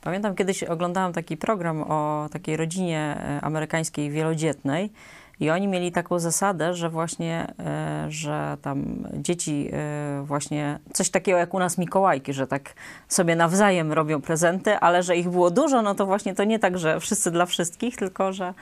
Pamiętam 0.00 0.34
kiedyś 0.34 0.62
oglądałam 0.62 1.12
taki 1.12 1.36
program 1.36 1.82
o 1.82 2.28
takiej 2.32 2.56
rodzinie 2.56 2.98
e, 2.98 3.44
amerykańskiej 3.44 4.10
wielodzietnej. 4.10 4.92
I 5.40 5.50
oni 5.50 5.68
mieli 5.68 5.92
taką 5.92 6.18
zasadę, 6.18 6.74
że 6.74 6.90
właśnie, 6.90 7.46
e, 7.58 8.06
że 8.08 8.56
tam 8.62 9.08
dzieci 9.12 9.70
e, 9.72 10.22
właśnie 10.24 10.78
coś 10.92 11.10
takiego 11.10 11.38
jak 11.38 11.54
u 11.54 11.58
nas 11.58 11.78
Mikołajki, 11.78 12.32
że 12.32 12.46
tak 12.46 12.74
sobie 13.08 13.36
nawzajem 13.36 13.92
robią 13.92 14.20
prezenty, 14.20 14.78
ale 14.78 15.02
że 15.02 15.16
ich 15.16 15.28
było 15.28 15.50
dużo, 15.50 15.82
no 15.82 15.94
to 15.94 16.06
właśnie 16.06 16.34
to 16.34 16.44
nie 16.44 16.58
tak, 16.58 16.78
że 16.78 17.00
wszyscy 17.00 17.30
dla 17.30 17.46
wszystkich, 17.46 17.96
tylko 17.96 18.32
że, 18.32 18.54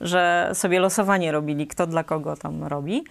że 0.00 0.50
sobie 0.54 0.80
losowanie 0.80 1.32
robili, 1.32 1.66
kto 1.66 1.86
dla 1.86 2.04
kogo 2.04 2.36
tam 2.36 2.64
robi. 2.64 3.04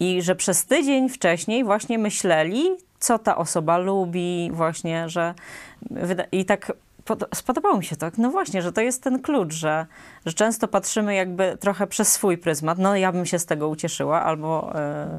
I 0.00 0.22
że 0.22 0.34
przez 0.34 0.64
tydzień 0.64 1.08
wcześniej 1.08 1.64
właśnie 1.64 1.98
myśleli, 1.98 2.70
co 2.98 3.18
ta 3.18 3.36
osoba 3.36 3.78
lubi, 3.78 4.50
właśnie, 4.52 5.08
że 5.08 5.34
i 6.32 6.44
tak 6.44 6.72
spodobało 7.34 7.78
mi 7.78 7.84
się 7.84 7.96
to. 7.96 8.06
No 8.18 8.30
właśnie, 8.30 8.62
że 8.62 8.72
to 8.72 8.80
jest 8.80 9.02
ten 9.02 9.22
klucz, 9.22 9.54
że, 9.54 9.86
że 10.26 10.32
często 10.32 10.68
patrzymy 10.68 11.14
jakby 11.14 11.56
trochę 11.60 11.86
przez 11.86 12.12
swój 12.12 12.38
pryzmat. 12.38 12.78
No 12.78 12.96
ja 12.96 13.12
bym 13.12 13.26
się 13.26 13.38
z 13.38 13.46
tego 13.46 13.68
ucieszyła, 13.68 14.22
albo, 14.22 14.72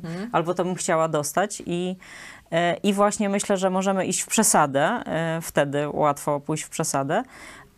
mhm. 0.04 0.30
albo 0.32 0.54
to 0.54 0.66
bym 0.66 0.76
chciała 0.76 1.08
dostać 1.08 1.64
i 1.66 1.96
e, 2.52 2.76
i 2.76 2.94
właśnie 2.94 3.30
myślę, 3.30 3.58
że 3.58 3.70
możemy 3.70 4.06
iść 4.06 4.22
w 4.22 4.28
przesadę, 4.28 4.84
e, 4.84 5.40
wtedy 5.42 5.90
łatwo 5.90 6.40
pójść 6.40 6.64
w 6.64 6.70
przesadę, 6.70 7.24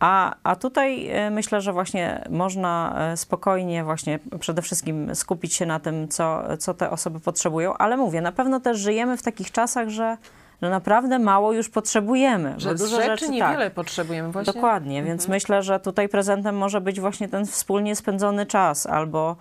a, 0.00 0.34
a 0.42 0.56
tutaj 0.56 1.08
e, 1.08 1.30
myślę, 1.30 1.60
że 1.60 1.72
właśnie 1.72 2.24
można 2.30 2.94
e, 2.98 3.16
spokojnie 3.16 3.84
właśnie 3.84 4.18
przede 4.40 4.62
wszystkim 4.62 5.14
skupić 5.14 5.54
się 5.54 5.66
na 5.66 5.80
tym, 5.80 6.08
co, 6.08 6.42
co 6.58 6.74
te 6.74 6.90
osoby 6.90 7.20
potrzebują, 7.20 7.74
ale 7.74 7.96
mówię, 7.96 8.20
na 8.20 8.32
pewno 8.32 8.60
też 8.60 8.78
żyjemy 8.78 9.16
w 9.16 9.22
takich 9.22 9.50
czasach, 9.50 9.88
że 9.88 10.16
że 10.62 10.70
naprawdę 10.70 11.18
mało 11.18 11.52
już 11.52 11.68
potrzebujemy. 11.68 12.54
Że 12.56 12.74
dużo 12.74 12.96
rzeczy, 12.96 13.08
rzeczy 13.08 13.28
niewiele 13.28 13.64
tak, 13.64 13.74
potrzebujemy 13.74 14.32
właśnie. 14.32 14.52
Dokładnie, 14.52 14.98
mhm. 14.98 15.06
więc 15.06 15.28
myślę, 15.28 15.62
że 15.62 15.80
tutaj 15.80 16.08
prezentem 16.08 16.56
może 16.56 16.80
być 16.80 17.00
właśnie 17.00 17.28
ten 17.28 17.46
wspólnie 17.46 17.96
spędzony 17.96 18.46
czas 18.46 18.86
albo 18.86 19.36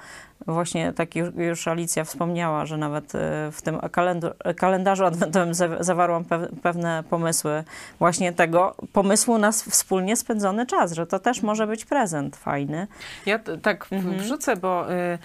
Właśnie 0.47 0.93
tak 0.93 1.15
już 1.15 1.67
Alicja 1.67 2.03
wspomniała, 2.03 2.65
że 2.65 2.77
nawet 2.77 3.15
e, 3.15 3.51
w 3.51 3.61
tym 3.61 3.79
kalendarzu 4.55 5.05
adwentowym 5.05 5.53
zawarłam 5.79 6.25
pewne 6.63 7.03
pomysły 7.09 7.63
właśnie 7.99 8.33
tego 8.33 8.75
pomysłu 8.93 9.37
na 9.37 9.51
wspólnie 9.51 10.15
spędzony 10.15 10.65
czas, 10.65 10.93
że 10.93 11.07
to 11.07 11.19
też 11.19 11.41
może 11.41 11.67
być 11.67 11.85
prezent 11.85 12.35
fajny. 12.35 12.87
Ja 13.25 13.39
tak 13.61 13.87
mhm. 13.91 14.17
wrzucę, 14.17 14.55
bo 14.55 14.93
y, 14.93 15.17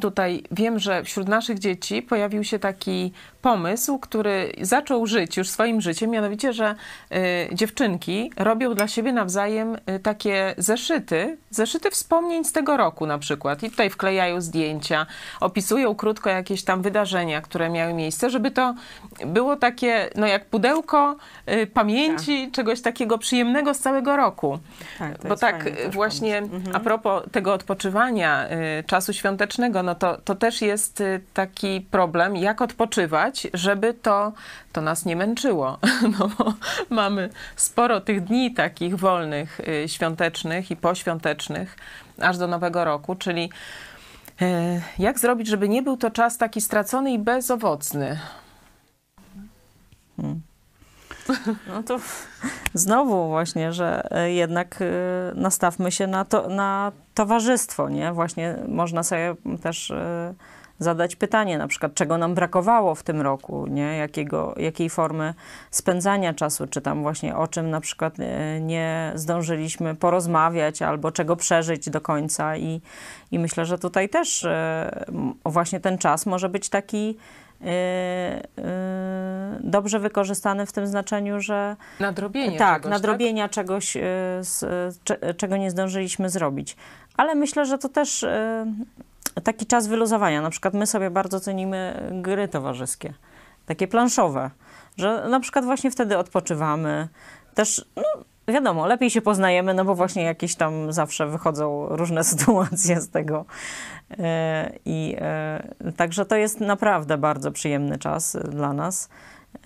tutaj 0.00 0.42
wiem, 0.50 0.78
że 0.78 1.04
wśród 1.04 1.28
naszych 1.28 1.58
dzieci 1.58 2.02
pojawił 2.02 2.44
się 2.44 2.58
taki 2.58 3.12
pomysł, 3.42 3.98
który 3.98 4.52
zaczął 4.60 5.06
żyć 5.06 5.36
już 5.36 5.48
swoim 5.48 5.80
życiem, 5.80 6.10
mianowicie, 6.10 6.52
że 6.52 6.74
y, 7.12 7.54
dziewczynki 7.54 8.32
robią 8.36 8.74
dla 8.74 8.88
siebie 8.88 9.12
nawzajem 9.12 9.74
y, 9.74 9.98
takie 10.02 10.54
zeszyty, 10.58 11.38
zeszyty 11.50 11.90
wspomnień 11.90 12.44
z 12.44 12.52
tego 12.52 12.76
roku 12.76 13.06
na 13.06 13.18
przykład 13.18 13.62
i 13.62 13.70
tutaj 13.70 13.90
wklejają 13.90 14.40
zdjęcia, 14.40 15.06
opisują 15.40 15.94
krótko 15.94 16.30
jakieś 16.30 16.64
tam 16.64 16.82
wydarzenia, 16.82 17.40
które 17.40 17.70
miały 17.70 17.94
miejsce, 17.94 18.30
żeby 18.30 18.50
to 18.50 18.74
było 19.26 19.56
takie, 19.56 20.10
no 20.16 20.26
jak 20.26 20.44
pudełko 20.44 21.16
y, 21.48 21.66
pamięci, 21.66 22.44
tak. 22.44 22.52
czegoś 22.52 22.80
takiego 22.80 23.18
przyjemnego 23.18 23.74
z 23.74 23.78
całego 23.78 24.16
roku. 24.16 24.58
Tak, 24.98 25.28
Bo 25.28 25.36
tak 25.36 25.64
właśnie 25.90 26.38
mhm. 26.38 26.76
a 26.76 26.80
propos 26.80 27.22
tego 27.32 27.54
odpoczywania, 27.54 28.48
czasu 28.86 29.12
świątecznego, 29.12 29.79
no 29.82 29.94
to, 29.94 30.18
to 30.24 30.34
też 30.34 30.62
jest 30.62 31.00
y, 31.00 31.20
taki 31.34 31.80
problem, 31.80 32.36
jak 32.36 32.62
odpoczywać, 32.62 33.48
żeby 33.54 33.94
to, 33.94 34.32
to 34.72 34.80
nas 34.80 35.04
nie 35.04 35.16
męczyło. 35.16 35.78
No 36.18 36.30
bo 36.38 36.54
mamy 36.90 37.30
sporo 37.56 38.00
tych 38.00 38.24
dni 38.24 38.54
takich 38.54 38.96
wolnych, 38.96 39.60
świątecznych 39.86 40.70
i 40.70 40.76
poświątecznych, 40.76 41.76
aż 42.20 42.38
do 42.38 42.46
Nowego 42.46 42.84
Roku, 42.84 43.14
czyli 43.14 43.50
E, 44.42 44.80
jak 44.98 45.18
zrobić, 45.18 45.48
żeby 45.48 45.68
nie 45.68 45.82
był 45.82 45.96
to 45.96 46.10
czas 46.10 46.38
taki 46.38 46.60
stracony 46.60 47.12
i 47.12 47.18
bezowocny? 47.18 48.18
No 51.68 51.82
to 51.82 51.98
znowu 52.74 53.28
właśnie, 53.28 53.72
że 53.72 54.02
e, 54.10 54.32
jednak 54.32 54.78
e, 54.82 54.84
nastawmy 55.34 55.92
się 55.92 56.06
na, 56.06 56.24
to, 56.24 56.48
na 56.48 56.92
towarzystwo, 57.14 57.88
nie? 57.88 58.12
Właśnie 58.12 58.56
można 58.68 59.02
sobie 59.02 59.34
też 59.62 59.92
zadać 60.80 61.16
pytanie, 61.16 61.58
na 61.58 61.68
przykład, 61.68 61.94
czego 61.94 62.18
nam 62.18 62.34
brakowało 62.34 62.94
w 62.94 63.02
tym 63.02 63.20
roku, 63.20 63.66
nie? 63.66 63.96
Jakiego, 63.96 64.54
jakiej 64.56 64.90
formy 64.90 65.34
spędzania 65.70 66.34
czasu, 66.34 66.66
czy 66.66 66.80
tam 66.80 67.02
właśnie 67.02 67.36
o 67.36 67.48
czym 67.48 67.70
na 67.70 67.80
przykład 67.80 68.20
e, 68.20 68.60
nie 68.60 69.12
zdążyliśmy 69.14 69.94
porozmawiać, 69.94 70.82
albo 70.82 71.12
czego 71.12 71.36
przeżyć 71.36 71.90
do 71.90 72.00
końca. 72.00 72.56
I, 72.56 72.80
i 73.30 73.38
myślę, 73.38 73.66
że 73.66 73.78
tutaj 73.78 74.08
też 74.08 74.44
e, 74.44 75.04
właśnie 75.44 75.80
ten 75.80 75.98
czas 75.98 76.26
może 76.26 76.48
być 76.48 76.68
taki 76.68 77.16
e, 77.16 77.49
dobrze 79.60 79.98
wykorzystany 79.98 80.66
w 80.66 80.72
tym 80.72 80.86
znaczeniu, 80.86 81.40
że. 81.40 81.76
Nadrobienie. 82.00 82.58
Tak, 82.58 82.82
czegoś, 82.82 82.90
nadrobienia 82.90 83.44
tak? 83.44 83.52
czegoś, 83.52 83.92
z, 84.40 84.64
czego 85.36 85.56
nie 85.56 85.70
zdążyliśmy 85.70 86.30
zrobić. 86.30 86.76
Ale 87.16 87.34
myślę, 87.34 87.66
że 87.66 87.78
to 87.78 87.88
też 87.88 88.26
taki 89.44 89.66
czas 89.66 89.86
wyluzowania. 89.86 90.42
Na 90.42 90.50
przykład 90.50 90.74
my 90.74 90.86
sobie 90.86 91.10
bardzo 91.10 91.40
cenimy 91.40 92.08
gry 92.12 92.48
towarzyskie, 92.48 93.14
takie 93.66 93.88
planszowe, 93.88 94.50
że 94.96 95.28
na 95.28 95.40
przykład 95.40 95.64
właśnie 95.64 95.90
wtedy 95.90 96.18
odpoczywamy. 96.18 97.08
Też, 97.54 97.84
no, 97.96 98.02
wiadomo, 98.52 98.86
lepiej 98.86 99.10
się 99.10 99.22
poznajemy, 99.22 99.74
no 99.74 99.84
bo 99.84 99.94
właśnie 99.94 100.22
jakieś 100.22 100.54
tam 100.54 100.92
zawsze 100.92 101.26
wychodzą 101.26 101.86
różne 101.88 102.24
sytuacje 102.30 103.00
z 103.00 103.10
tego. 103.10 103.44
E, 104.18 104.72
I 104.84 105.16
e, 105.18 105.92
także 105.96 106.26
to 106.26 106.36
jest 106.36 106.60
naprawdę 106.60 107.18
bardzo 107.18 107.52
przyjemny 107.52 107.98
czas 107.98 108.36
dla 108.50 108.72
nas. 108.72 109.08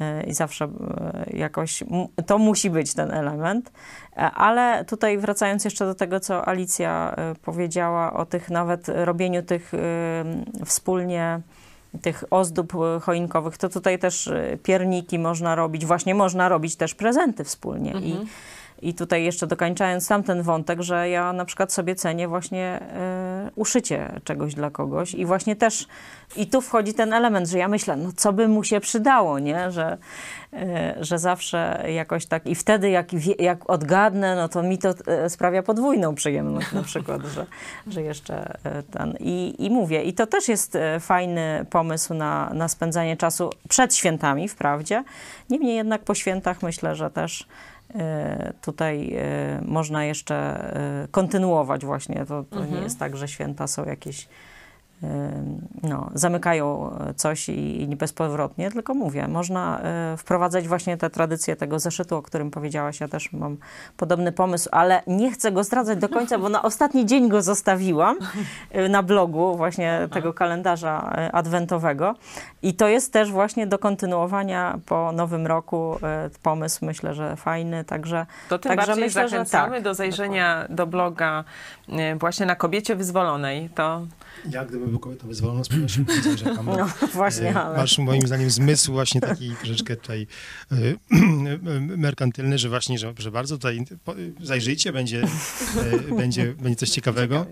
E, 0.01 0.23
i 0.23 0.35
zawsze 0.35 0.65
e, 0.65 1.37
jakoś 1.37 1.85
to 2.27 2.39
musi 2.39 2.71
być 2.71 2.95
ten 2.95 3.11
element. 3.11 3.73
E, 4.17 4.21
ale 4.21 4.85
tutaj 4.85 5.19
wracając 5.19 5.65
jeszcze 5.65 5.87
do 5.87 5.95
tego, 5.95 6.21
co 6.21 6.49
Alicja 6.49 7.17
powiedziała 7.43 8.13
o 8.13 8.27
tych 8.27 8.51
nawet 8.51 8.89
robieniu 8.89 9.43
tych 9.43 9.73
wspólnie 10.65 11.41
tych 12.03 12.25
ozdób 12.31 12.75
e, 12.75 13.01
choinkowych, 13.01 13.59
to 13.59 13.69
tutaj 13.69 13.99
też 13.99 14.29
e, 14.29 14.59
pierniki 14.63 15.19
można 15.19 15.55
robić, 15.55 15.87
właśnie 15.87 16.15
można 16.15 16.49
robić 16.49 16.77
też 16.77 16.95
prezenty 16.95 17.45
wspólnie. 17.45 17.93
I, 17.93 18.17
I 18.83 18.95
tutaj 18.95 19.25
jeszcze 19.25 19.47
dokańczając 19.47 20.09
tamten 20.09 20.43
wątek, 20.43 20.83
że 20.83 21.09
ja 21.09 21.33
na 21.33 21.45
przykład 21.45 21.73
sobie 21.73 21.95
cenię 21.95 22.29
właśnie 22.29 22.81
e, 22.81 23.51
uszycie 23.57 24.21
czegoś 24.25 24.55
dla 24.55 24.71
kogoś 24.71 25.15
i 25.15 25.27
właśnie 25.27 25.57
też, 25.57 25.87
i 26.37 26.47
tu 26.47 26.61
wchodzi 26.61 26.95
ten 26.95 27.13
element, 27.13 27.49
że 27.49 27.59
ja 27.59 27.69
myślę, 27.69 27.97
no 27.97 28.13
co 28.17 28.33
by 28.33 28.49
mu 28.49 28.65
się 28.65 28.81
przydało, 28.81 29.39
nie? 29.39 29.71
Że, 29.71 29.99
e, 30.53 30.97
że 31.01 31.19
zawsze 31.19 31.85
jakoś 31.95 32.27
tak, 32.27 32.47
i 32.47 32.55
wtedy 32.55 32.91
jak, 32.91 33.07
jak 33.39 33.71
odgadnę, 33.71 34.37
no 34.37 34.49
to 34.49 34.63
mi 34.63 34.79
to 34.79 34.95
e, 35.07 35.31
sprawia 35.31 35.63
podwójną 35.63 36.15
przyjemność 36.15 36.73
na 36.73 36.83
przykład, 36.83 37.23
że, 37.23 37.47
że 37.87 38.03
jeszcze 38.03 38.59
ten, 38.91 39.17
i, 39.21 39.55
i 39.59 39.71
mówię, 39.71 40.03
i 40.03 40.13
to 40.13 40.27
też 40.27 40.49
jest 40.49 40.79
fajny 41.01 41.67
pomysł 41.71 42.15
na, 42.15 42.51
na 42.55 42.69
spędzanie 42.69 43.17
czasu 43.17 43.51
przed 43.69 43.95
świętami, 43.95 44.49
wprawdzie, 44.49 45.05
niemniej 45.51 45.77
jednak 45.77 46.03
po 46.03 46.15
świętach 46.15 46.63
myślę, 46.63 46.97
że 46.97 47.11
też 47.11 47.47
tutaj 48.61 49.15
e, 49.17 49.61
można 49.65 50.05
jeszcze 50.05 50.35
e, 50.35 51.09
kontynuować 51.11 51.85
właśnie. 51.85 52.27
To, 52.27 52.45
to 52.51 52.65
nie 52.65 52.81
jest 52.81 52.99
tak, 52.99 53.17
że 53.17 53.29
święta 53.29 53.67
są 53.67 53.85
jakieś 53.85 54.25
e, 54.25 54.29
no, 55.83 56.11
zamykają 56.15 56.97
coś 57.17 57.49
i, 57.49 57.83
i 57.83 57.97
bezpowrotnie, 57.97 58.71
tylko 58.71 58.95
mówię, 58.95 59.29
można 59.29 59.81
e, 59.81 60.17
wprowadzać 60.17 60.69
właśnie 60.69 60.97
te 60.97 61.11
tradycje 61.11 61.57
tego 61.57 61.79
zeszytu, 61.79 62.17
o 62.17 62.23
którym 62.23 62.51
powiedziałaś. 62.51 63.01
Ja 63.01 63.09
też 63.09 63.33
mam 63.33 63.57
podobny 63.97 64.33
pomysł, 64.33 64.69
ale 64.73 65.03
nie 65.07 65.33
chcę 65.33 65.53
go 65.53 65.65
zdradzać 65.65 65.99
do 65.99 66.09
końca, 66.09 66.39
bo 66.39 66.49
na 66.49 66.63
ostatni 66.63 67.07
dzień 67.07 67.29
go 67.29 67.43
zostawiłam 67.43 68.17
e, 68.71 68.89
na 68.89 69.03
blogu 69.03 69.57
właśnie 69.57 70.09
tego 70.13 70.33
kalendarza 70.33 71.13
e, 71.17 71.33
adwentowego. 71.33 72.15
I 72.63 72.75
to 72.75 72.89
jest 72.89 73.13
też 73.13 73.33
właśnie 73.33 73.67
do 73.67 73.79
kontynuowania 73.79 74.79
po 74.87 75.13
nowym 75.13 75.47
roku 75.47 75.99
e, 76.03 76.31
pomysł, 76.43 76.87
myślę, 76.87 77.15
że 77.15 77.37
fajny, 77.37 77.85
także 77.85 78.27
To 78.49 78.59
tym 78.59 78.71
Także 78.71 78.87
bardziej 78.87 79.05
myślę, 79.05 79.29
zachęcamy 79.29 79.75
tak, 79.75 79.83
do 79.83 79.95
zajrzenia 79.95 80.67
do 80.69 80.87
bloga 80.87 81.45
e, 81.89 82.17
właśnie 82.17 82.47
na 82.47 82.57
kobiecie 82.57 82.97
wyzwolonej. 82.97 83.71
To 83.75 84.01
Ja 84.51 84.65
gdybym 84.65 84.91
był 84.91 84.99
kobietą 84.99 85.29
wyzwoloną, 85.29 85.65
z 85.65 85.69
pewnością 85.69 86.05
bym 86.05 86.23
zajrzał 86.23 86.57
tam, 86.57 86.67
bo, 86.67 86.77
no 86.77 86.89
właśnie, 87.13 87.49
e, 87.51 87.63
ale... 87.63 87.77
Masz 87.77 87.99
moim 87.99 88.27
zdaniem 88.27 88.51
zmysł 88.51 88.93
właśnie 88.93 89.21
taki 89.21 89.51
troszeczkę 89.57 89.97
tutaj 89.97 90.27
e, 90.73 90.77
merkantylny, 91.97 92.59
że 92.59 92.69
właśnie, 92.69 92.99
że, 92.99 93.15
że 93.19 93.31
bardzo 93.31 93.57
tutaj 93.57 93.85
po- 94.05 94.15
zajrzyjcie, 94.43 94.93
będzie, 94.93 95.23
e, 96.13 96.15
będzie, 96.17 96.55
będzie 96.55 96.77
coś 96.77 96.91
ciekawego. 96.91 97.47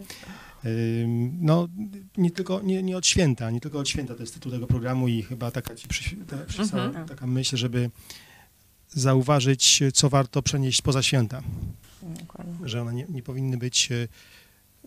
No, 1.40 1.68
nie 2.16 2.30
tylko, 2.30 2.60
nie, 2.60 2.82
nie 2.82 2.96
od 2.96 3.06
święta, 3.06 3.50
nie 3.50 3.60
tylko 3.60 3.78
od 3.78 3.88
święta, 3.88 4.14
to 4.14 4.20
jest 4.20 4.34
tytuł 4.34 4.52
tego 4.52 4.66
programu 4.66 5.08
i 5.08 5.22
chyba 5.22 5.50
taka, 5.50 5.74
ci 5.74 5.88
ta, 6.26 6.62
Mhm. 6.62 7.08
taka 7.08 7.26
myśl, 7.26 7.56
żeby 7.56 7.90
zauważyć, 8.88 9.80
co 9.94 10.08
warto 10.08 10.42
przenieść 10.42 10.82
poza 10.82 11.02
święta, 11.02 11.42
Dokładnie. 12.02 12.68
że 12.68 12.82
one 12.82 12.94
nie, 12.94 13.06
nie 13.08 13.22
powinny 13.22 13.56
być, 13.58 13.88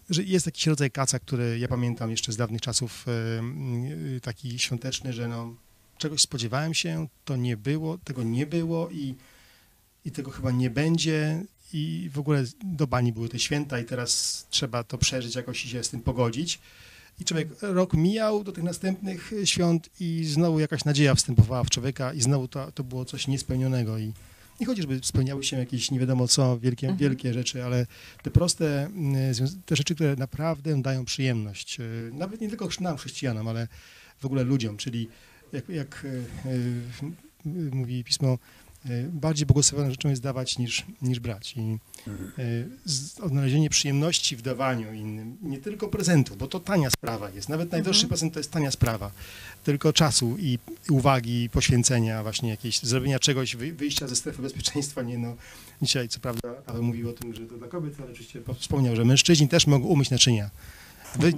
że 0.10 0.24
jest 0.24 0.46
jakiś 0.46 0.68
rodzaj 0.68 0.92
kaca, 0.92 1.20
który 1.20 1.60
ja 1.60 1.68
pamiętam 1.68 2.12
jeszcze 2.12 2.32
z 2.32 2.38
dawnych 2.38 2.62
czasów, 2.62 3.06
e, 3.08 3.40
mm, 3.40 4.20
taki 4.20 4.60
świąteczny, 4.60 5.14
że 5.14 5.28
no, 5.28 5.56
czegoś 5.98 6.22
spodziewałem 6.22 6.74
się, 6.74 7.08
to 7.26 7.36
nie 7.36 7.58
było, 7.58 7.98
tego 7.98 8.24
nie 8.24 8.46
było 8.46 8.90
i, 8.90 9.16
i 10.06 10.12
tego 10.12 10.32
chyba 10.32 10.52
nie 10.52 10.70
będzie 10.70 11.44
i 11.74 12.10
w 12.14 12.20
ogóle 12.20 12.44
do 12.64 12.88
bani 12.88 13.14
były 13.14 13.30
te 13.30 13.40
święta 13.40 13.80
i 13.80 13.86
teraz 13.86 14.46
trzeba 14.50 14.84
to 14.84 14.98
przeżyć 14.98 15.36
jakoś 15.36 15.66
i 15.66 15.70
się 15.70 15.84
z 15.84 15.90
tym 15.90 16.02
pogodzić. 16.02 16.60
I 17.20 17.26
człowiek 17.26 17.48
rok 17.62 17.94
mijał 17.94 18.44
do 18.44 18.52
tych 18.52 18.64
następnych 18.64 19.32
świąt 19.46 19.90
i 20.00 20.26
znowu 20.26 20.60
jakaś 20.60 20.86
nadzieja 20.86 21.16
wstępowała 21.16 21.64
w 21.64 21.70
człowieka 21.70 22.14
i 22.14 22.22
znowu 22.22 22.48
to, 22.48 22.72
to 22.72 22.84
było 22.84 23.06
coś 23.06 23.28
niespełnionego 23.28 23.98
i 23.98 24.14
nie 24.60 24.66
chodzi, 24.66 24.82
żeby 24.82 25.00
spełniały 25.04 25.44
się 25.44 25.58
jakieś 25.58 25.92
nie 25.92 26.00
wiadomo 26.00 26.28
co, 26.28 26.60
wielkie, 26.60 26.88
Mhm. 26.88 26.98
wielkie 27.00 27.34
rzeczy, 27.34 27.64
ale 27.64 27.86
te 28.24 28.32
proste, 28.32 28.86
mm, 28.86 29.16
te 29.66 29.76
rzeczy, 29.76 29.96
które 29.96 30.16
naprawdę 30.16 30.82
dają 30.82 31.06
przyjemność, 31.06 31.80
e, 31.80 31.84
nawet 32.14 32.42
nie 32.42 32.50
tylko 32.50 32.70
nam, 32.80 32.98
chrześcijanom, 32.98 33.48
ale 33.48 33.68
w 34.20 34.26
ogóle 34.26 34.44
ludziom, 34.44 34.78
czyli 34.78 35.08
jak, 35.54 35.70
jak 35.70 36.06
e, 36.46 36.50
e, 36.50 37.76
mówi 37.76 38.04
pismo, 38.04 38.38
bardziej 39.10 39.46
błogosławioną 39.46 39.92
rzeczą 39.92 40.10
jest 40.10 40.22
dawać 40.22 40.58
niż, 40.58 40.86
niż 41.02 41.20
brać. 41.20 41.54
I 41.58 41.78
z- 42.86 43.20
odnalezienie 43.20 43.70
przyjemności 43.70 44.36
w 44.36 44.42
dawaniu 44.42 44.94
innym, 44.94 45.38
nie 45.42 45.58
tylko 45.58 45.88
prezentów, 45.88 46.38
bo 46.38 46.48
to 46.48 46.60
tania 46.60 46.90
sprawa 46.90 47.30
jest. 47.30 47.50
Nawet 47.50 47.72
najdroższy 47.72 48.08
prezent 48.08 48.34
to 48.34 48.40
jest 48.40 48.52
tania 48.52 48.72
sprawa. 48.72 49.12
Tylko 49.64 49.94
czasu 49.94 50.36
i 50.40 50.60
uwagi, 50.90 51.44
i 51.44 51.50
poświęcenia, 51.50 52.24
właśnie 52.24 52.50
jakieś 52.50 52.80
zrobienia 52.80 53.20
czegoś, 53.20 53.56
wy- 53.56 53.74
wyjścia 53.74 54.08
ze 54.08 54.16
strefy 54.16 54.42
bezpieczeństwa. 54.42 55.02
Nie 55.02 55.18
no, 55.18 55.36
dzisiaj 55.82 56.10
co 56.10 56.20
prawda 56.20 56.50
Paweł 56.66 56.84
mówił 56.84 57.10
o 57.10 57.14
tym, 57.14 57.34
że 57.36 57.46
to 57.46 57.58
dla 57.58 57.68
kobiet, 57.68 57.94
ale 58.02 58.12
oczywiście 58.12 58.42
wspomniał, 58.60 58.96
że 58.96 59.06
mężczyźni 59.06 59.48
też 59.48 59.68
mogą 59.68 59.88
umyć 59.88 60.10
naczynia. 60.10 60.50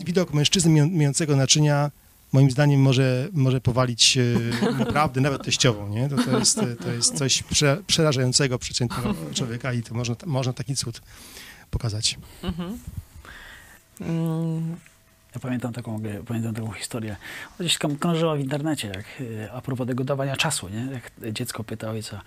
Widok 0.06 0.34
mężczyzny 0.34 0.88
myjącego 0.88 1.36
naczynia 1.36 1.92
moim 2.32 2.52
zdaniem 2.52 2.82
może, 2.82 3.28
może 3.34 3.62
powalić 3.62 4.18
naprawdę 4.86 5.22
nawet 5.22 5.44
teściową, 5.44 5.90
nie? 5.90 6.10
To, 6.10 6.16
to, 6.24 6.40
jest, 6.40 6.60
to 6.84 6.92
jest 6.92 7.18
coś 7.18 7.44
prze, 7.44 7.78
przerażającego 7.88 8.60
przeciętnego 8.60 9.16
człowieka 9.34 9.74
i 9.74 9.84
to 9.84 9.94
można, 9.96 10.16
można 10.26 10.54
taki 10.54 10.76
cud 10.76 11.02
pokazać. 11.72 12.18
mhm. 12.44 12.80
Mm, 14.02 14.76
Ja 15.36 15.42
pamiętam 15.42 15.74
taką, 15.74 16.02
pamiętam 16.28 16.54
taką 16.56 16.72
historię. 16.72 17.16
Gdzieś 17.60 17.78
tam 17.78 17.96
krążyła 17.96 18.36
w 18.36 18.40
internecie, 18.40 18.88
jak, 18.88 19.06
a 19.54 19.62
propos 19.62 19.88
tego 19.88 20.04
dawania 20.04 20.36
czasu, 20.36 20.70
nie? 20.70 20.88
Jak 20.92 21.34
dziecko 21.34 21.64
pyta 21.64 21.90
ojca, 21.90 22.22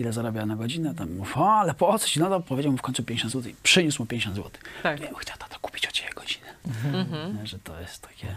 ile 0.00 0.12
zarabia 0.12 0.46
na 0.46 0.56
godzinę, 0.56 0.94
tam 0.94 1.12
mów, 1.16 1.36
o, 1.36 1.52
ale 1.52 1.74
po 1.74 1.98
co 1.98 2.06
ci? 2.08 2.20
No 2.20 2.28
to 2.28 2.40
powiedział 2.40 2.72
mu 2.72 2.78
w 2.78 2.82
końcu 2.82 3.02
50 3.04 3.32
zł 3.32 3.50
i 3.50 3.54
przyniósł 3.62 4.02
mu 4.02 4.06
50 4.06 4.36
zł. 4.36 4.50
tak. 4.82 5.00
Ja 5.00 5.06
chciał 5.18 5.36
tata 5.38 5.58
kupić 5.62 5.86
od 5.86 5.92
ciebie 5.92 6.10
godzinę. 6.14 6.46
Mhm. 6.84 7.36
Nie, 7.40 7.46
Że 7.46 7.58
to 7.58 7.80
jest 7.80 8.00
takie 8.02 8.36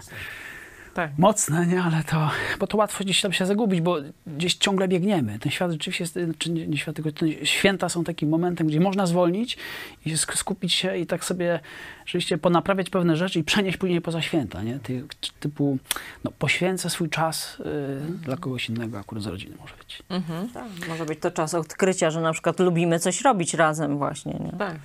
tak. 0.98 1.12
mocne, 1.18 1.68
nie? 1.68 1.84
Ale 1.84 2.04
to, 2.04 2.30
bo 2.60 2.68
to 2.68 2.78
łatwo 2.78 3.04
gdzieś 3.04 3.22
tam 3.22 3.34
się 3.34 3.46
zagubić, 3.46 3.82
bo 3.82 3.98
gdzieś 4.28 4.56
ciągle 4.56 4.88
biegniemy. 4.88 5.40
Ten 5.40 5.52
świat 5.52 5.72
rzeczywiście 5.72 6.04
jest, 6.04 6.20
czy 6.38 6.52
nie, 6.52 6.68
nie 6.68 6.78
świat, 6.78 6.96
tylko 6.96 7.12
ten, 7.12 7.30
święta 7.44 7.90
są 7.90 8.04
takim 8.04 8.30
momentem, 8.30 8.68
gdzie 8.68 8.80
można 8.80 9.06
zwolnić 9.06 9.58
i 10.06 10.14
sk- 10.14 10.36
skupić 10.36 10.74
się 10.74 10.98
i 10.98 11.06
tak 11.06 11.26
sobie 11.26 11.60
rzeczywiście 12.06 12.38
ponaprawiać 12.38 12.90
pewne 12.90 13.18
rzeczy 13.18 13.40
i 13.40 13.44
przenieść 13.44 13.78
później 13.78 14.02
poza 14.02 14.22
święta, 14.22 14.64
nie? 14.64 14.80
Ty, 14.80 15.04
typu, 15.40 15.78
no, 16.24 16.32
poświęcę 16.40 16.90
swój 16.90 17.10
czas 17.10 17.58
y, 17.60 18.24
dla 18.26 18.38
kogoś 18.38 18.70
innego, 18.70 19.00
akurat 19.00 19.24
z 19.24 19.28
rodziny 19.28 19.56
może 19.60 19.74
być. 19.76 20.04
Mhm. 20.10 20.50
Tak, 20.50 20.88
może 20.88 21.06
być 21.06 21.20
to 21.20 21.32
czas 21.32 21.54
odkrycia, 21.54 22.12
że 22.12 22.22
na 22.22 22.34
przykład 22.34 22.60
lubimy 22.60 23.00
coś 23.00 23.22
robić 23.22 23.54
razem 23.54 23.98
właśnie, 23.98 24.34
nie? 24.34 24.58
tak. 24.58 24.76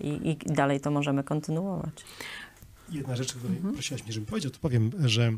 I, 0.00 0.20
i 0.30 0.36
dalej 0.54 0.80
to 0.80 0.90
możemy 0.90 1.24
kontynuować. 1.24 2.04
Jedna 2.92 3.16
rzecz, 3.16 3.36
o 3.36 3.38
której 3.38 3.56
prosiłaś 3.74 4.02
mnie, 4.04 4.12
żebym 4.12 4.26
powiedział, 4.26 4.50
to 4.50 4.58
powiem, 4.60 4.90
że 5.04 5.32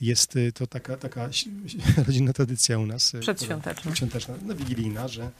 jest 0.00 0.36
y, 0.36 0.52
to 0.52 0.66
taka, 0.66 0.96
taka 0.96 1.28
rodzinna 2.06 2.32
tradycja 2.32 2.78
u 2.78 2.86
nas. 2.86 3.14
y, 3.14 3.20
Przedświąteczna. 3.20 3.82
Przedświąteczna, 3.82 4.34
no 4.42 4.54
wigilijna, 4.54 5.08
że, 5.08 5.30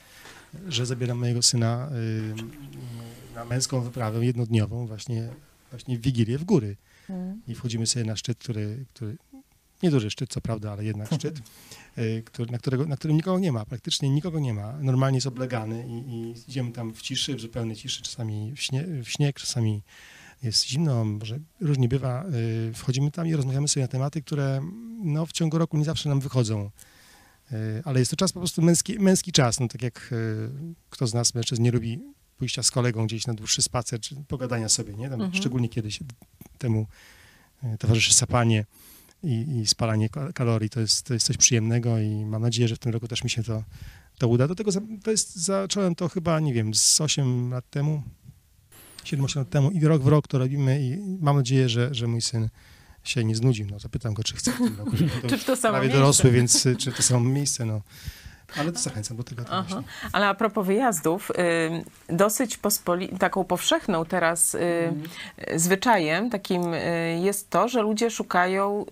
że 0.69 0.87
zabieram 0.87 1.19
mojego 1.19 1.43
syna 1.43 1.91
y, 1.93 3.35
na 3.35 3.45
męską 3.45 3.81
wyprawę 3.81 4.25
jednodniową 4.25 4.87
właśnie, 4.87 5.29
właśnie 5.71 5.99
w 5.99 6.01
Wigilię 6.01 6.39
w 6.39 6.45
góry. 6.45 6.77
I 7.49 7.55
wchodzimy 7.55 7.87
sobie 7.87 8.05
na 8.05 8.17
szczyt, 8.17 8.39
który, 8.39 8.85
który 8.95 9.17
nieduży 9.83 10.11
szczyt, 10.11 10.31
co 10.31 10.41
prawda, 10.41 10.73
ale 10.73 10.85
jednak 10.85 11.09
szczyt, 11.19 11.41
który, 12.25 12.53
na, 12.53 12.59
którego, 12.59 12.87
na 12.87 12.97
którym 12.97 13.17
nikogo 13.17 13.39
nie 13.39 13.53
ma, 13.53 13.65
praktycznie 13.65 14.11
nikogo 14.11 14.41
nie 14.41 14.55
ma. 14.55 14.73
Normalnie 14.81 15.17
jest 15.17 15.27
oblegany 15.27 15.87
i, 15.89 15.93
i 15.93 16.35
idziemy 16.49 16.73
tam 16.73 16.95
w 16.95 17.03
ciszy, 17.03 17.37
w 17.37 17.41
zupełnej 17.41 17.77
ciszy, 17.77 18.03
czasami 18.03 18.53
w, 18.57 18.61
śnie, 18.61 18.85
w 19.05 19.09
śnieg, 19.09 19.41
czasami 19.41 19.83
jest 20.43 20.67
zimno, 20.67 21.05
może 21.05 21.39
różnie 21.61 21.89
bywa. 21.89 22.25
Y, 22.71 22.73
Wchodzimy 22.75 23.11
tam 23.11 23.27
i 23.27 23.35
rozmawiamy 23.35 23.69
sobie 23.69 23.85
na 23.85 23.89
tematy, 23.89 24.23
które 24.23 24.61
no, 25.05 25.27
w 25.27 25.33
ciągu 25.33 25.59
roku 25.59 25.77
nie 25.79 25.85
zawsze 25.85 26.09
nam 26.09 26.21
wychodzą. 26.21 26.71
Y, 27.53 27.83
Ale 27.85 27.99
jest 27.99 28.11
to 28.11 28.17
czas 28.17 28.33
po 28.33 28.41
prostu 28.41 28.63
męski, 28.63 28.99
męski 28.99 29.33
czas. 29.33 29.61
No, 29.61 29.69
tak 29.69 29.83
jak 29.83 30.09
y, 30.13 30.51
kto 30.91 31.07
z 31.07 31.15
nas 31.15 31.35
mężczyzn 31.35 31.63
nie 31.63 31.71
lubi 31.71 32.01
pójścia 32.37 32.63
z 32.63 32.71
kolegą 32.71 33.07
gdzieś 33.07 33.27
na 33.27 33.35
dłuższy 33.35 33.63
spacer, 33.63 34.01
czy 34.01 34.17
pogadania 34.29 34.69
sobie, 34.69 34.95
nie? 34.95 35.05
Tam 35.11 35.21
Mhm. 35.21 35.35
Szczególnie 35.35 35.69
kiedyś 35.69 36.01
temu 36.59 36.87
towarzyszy 37.79 38.13
sapanie 38.15 38.65
i, 39.23 39.59
i 39.61 39.67
spalanie 39.67 40.09
ka- 40.09 40.33
kalorii. 40.33 40.71
To 40.71 40.81
jest, 40.81 41.03
to 41.07 41.15
jest 41.15 41.27
coś 41.27 41.37
przyjemnego 41.37 41.99
i 41.99 42.25
mam 42.25 42.43
nadzieję, 42.43 42.69
że 42.69 42.77
w 42.77 42.79
tym 42.79 42.93
roku 42.93 43.09
też 43.09 43.25
mi 43.25 43.31
się 43.31 43.43
to, 43.43 43.65
to 44.19 44.29
uda. 44.29 44.49
Do 44.49 44.55
tego 44.55 44.71
za, 44.73 44.81
to 45.03 45.11
jest, 45.11 45.37
zacząłem 45.37 45.95
to 45.95 46.09
chyba, 46.09 46.41
nie 46.41 46.55
wiem, 46.55 46.75
z 46.75 47.01
8 47.01 47.51
lat 47.51 47.71
temu, 47.71 48.03
7-8 49.05 49.37
lat 49.37 49.51
temu 49.51 49.71
i 49.71 49.81
rok 49.85 50.03
w 50.03 50.09
rok 50.09 50.29
to 50.29 50.39
robimy 50.39 50.81
i 50.83 50.99
mam 51.21 51.37
nadzieję, 51.37 51.69
że, 51.69 51.95
że 51.95 52.07
mój 52.07 52.23
syn 52.23 52.49
się 53.05 53.25
nie 53.25 53.37
znudził. 53.37 53.67
No, 53.71 53.79
zapytam 53.79 54.15
go, 54.15 54.23
czy 54.25 54.37
chce 54.37 54.53
w 54.53 54.57
tym 54.57 54.77
roku. 54.79 54.91
To 55.23 55.29
Czy 55.29 55.39
w 55.39 55.45
to 55.45 55.57
samo 55.57 55.73
prawie 55.73 55.87
miejsce? 55.89 55.99
dorosły, 56.01 56.31
więc 56.31 56.67
czy 56.79 56.93
to 56.93 57.03
samo 57.03 57.21
miejsce, 57.21 57.65
no. 57.65 57.81
Ale 58.57 58.73
to 58.73 58.79
zachęcam 58.79 59.17
do 59.17 59.23
tego. 59.25 59.45
to 59.45 59.53
Aha. 59.53 59.83
Ale 60.13 60.27
a 60.29 60.35
propos 60.35 60.67
wyjazdów, 60.67 61.31
y, 61.31 61.35
dosyć 62.15 62.59
pospoli- 62.59 63.19
taką 63.19 63.45
powszechną 63.45 64.05
teraz 64.05 64.55
y, 64.55 64.59
zwyczajem 65.57 66.31
takim 66.31 66.75
y, 66.75 67.21
jest 67.23 67.51
to, 67.51 67.69
że 67.69 67.83
ludzie 67.83 68.11
szukają 68.11 68.87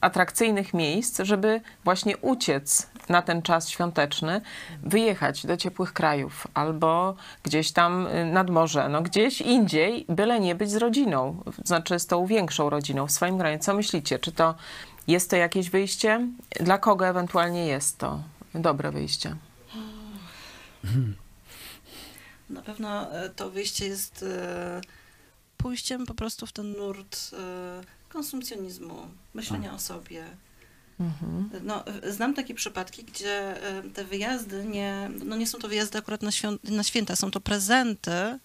atrakcyjnych 0.00 0.74
miejsc, 0.74 1.20
żeby 1.22 1.60
właśnie 1.84 2.16
uciec 2.16 2.86
na 3.08 3.22
ten 3.22 3.42
czas 3.42 3.68
świąteczny, 3.68 4.40
wyjechać 4.82 5.46
do 5.46 5.56
ciepłych 5.56 5.92
krajów 5.92 6.46
albo 6.54 7.14
gdzieś 7.42 7.72
tam 7.72 8.06
y, 8.06 8.24
nad 8.24 8.50
morze, 8.50 8.88
no 8.88 9.02
gdzieś 9.02 9.40
indziej, 9.40 10.04
byle 10.08 10.40
nie 10.40 10.54
być 10.54 10.70
z 10.70 10.76
rodziną, 10.76 11.42
znaczy 11.64 11.98
z 11.98 12.06
tą 12.06 12.26
większą 12.26 12.70
rodziną 12.70 13.06
w 13.06 13.10
swoim 13.10 13.38
gronie. 13.38 13.58
Co 13.58 13.74
myślicie? 13.74 14.18
Czy 14.18 14.32
to 14.32 14.54
jest 15.06 15.30
to 15.30 15.36
jakieś 15.36 15.70
wyjście? 15.70 16.28
Dla 16.60 16.78
kogo 16.78 17.06
ewentualnie 17.06 17.66
jest 17.66 17.98
to 17.98 18.22
dobre 18.54 18.90
wyjście? 18.90 19.36
Na 22.50 22.62
pewno 22.62 23.12
e, 23.12 23.30
to 23.30 23.50
wyjście 23.50 23.86
jest 23.86 24.22
e, 24.22 24.80
pójściem 25.56 26.06
po 26.06 26.14
prostu 26.14 26.46
w 26.46 26.52
ten 26.52 26.72
nurt 26.72 27.30
e, 27.32 27.82
konsumpcjonizmu, 28.08 29.08
myślenia 29.34 29.74
o 29.74 29.78
sobie. 29.78 30.24
No, 31.62 31.84
e, 31.86 32.12
znam 32.12 32.34
takie 32.34 32.54
przypadki, 32.54 33.04
gdzie 33.04 33.54
te 33.94 34.04
wyjazdy 34.04 34.64
nie, 34.64 35.10
no 35.24 35.36
nie 35.36 35.46
są 35.46 35.58
to 35.58 35.68
wyjazdy 35.68 35.98
akurat 35.98 36.22
na, 36.22 36.30
świąt, 36.30 36.64
na 36.70 36.82
święta, 36.82 37.16
są 37.16 37.30
to 37.30 37.40
prezenty. 37.40 38.10
E, 38.10 38.38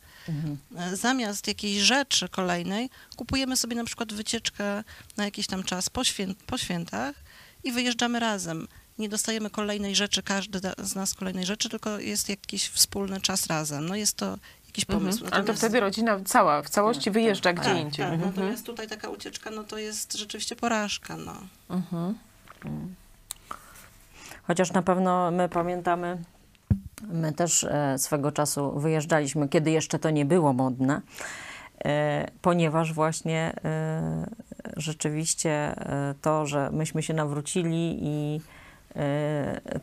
Zamiast 0.94 1.48
jakiejś 1.48 1.78
rzeczy 1.78 2.30
kolejnej, 2.30 2.90
kupujemy 3.16 3.58
sobie 3.58 3.76
na 3.76 3.84
przykład 3.84 4.14
wycieczkę 4.14 4.84
na 5.18 5.26
jakiś 5.26 5.48
tam 5.48 5.64
czas 5.64 5.90
po, 5.90 6.04
świę, 6.04 6.28
po 6.46 6.58
świętach 6.58 7.16
i 7.64 7.72
wyjeżdżamy 7.72 8.20
razem. 8.20 8.68
Nie 8.98 9.10
dostajemy 9.10 9.50
kolejnej 9.50 9.96
rzeczy, 9.96 10.24
każdy 10.24 10.60
z 10.84 10.96
nas 10.96 11.14
kolejnej 11.14 11.46
rzeczy, 11.46 11.70
tylko 11.70 12.00
jest 12.00 12.30
jakiś 12.30 12.68
wspólny 12.70 13.22
czas 13.22 13.48
razem. 13.48 13.88
No 13.90 13.96
jest 13.96 14.16
to 14.18 14.38
jakiś 14.68 14.86
pomysł. 14.86 15.24
Mhm. 15.24 15.34
Ale 15.34 15.44
to 15.44 15.54
wtedy 15.54 15.80
rodzina 15.80 16.20
cała, 16.26 16.62
w 16.62 16.70
całości 16.70 17.12
wyjeżdża 17.12 17.54
gdzie 17.54 17.64
tak, 17.70 17.78
indziej. 17.78 18.06
Tak, 18.06 18.14
Mhm. 18.14 18.32
natomiast 18.36 18.66
tutaj 18.66 18.88
taka 18.88 19.10
ucieczka, 19.10 19.50
no 19.52 19.64
to 19.64 19.78
jest 19.78 20.14
rzeczywiście 20.18 20.56
porażka, 20.56 21.18
no. 21.18 21.36
Mhm. 21.70 22.18
Chociaż 24.47 24.71
na 24.71 24.82
pewno 24.82 25.32
my 25.32 25.49
pamiętamy, 25.49 26.17
my 27.01 27.34
też 27.34 27.63
e, 27.63 27.97
swego 27.97 28.32
czasu 28.32 28.80
wyjeżdżaliśmy, 28.80 29.49
kiedy 29.49 29.71
jeszcze 29.71 29.99
to 29.99 30.10
nie 30.10 30.25
było 30.25 30.53
modne, 30.53 31.01
e, 31.86 32.27
ponieważ 32.41 32.93
właśnie 32.93 33.53
e, 33.65 34.27
rzeczywiście 34.77 35.75
to, 36.21 36.45
że 36.45 36.69
myśmy 36.71 37.03
się 37.03 37.13
nawrócili 37.13 37.99
i 38.01 38.41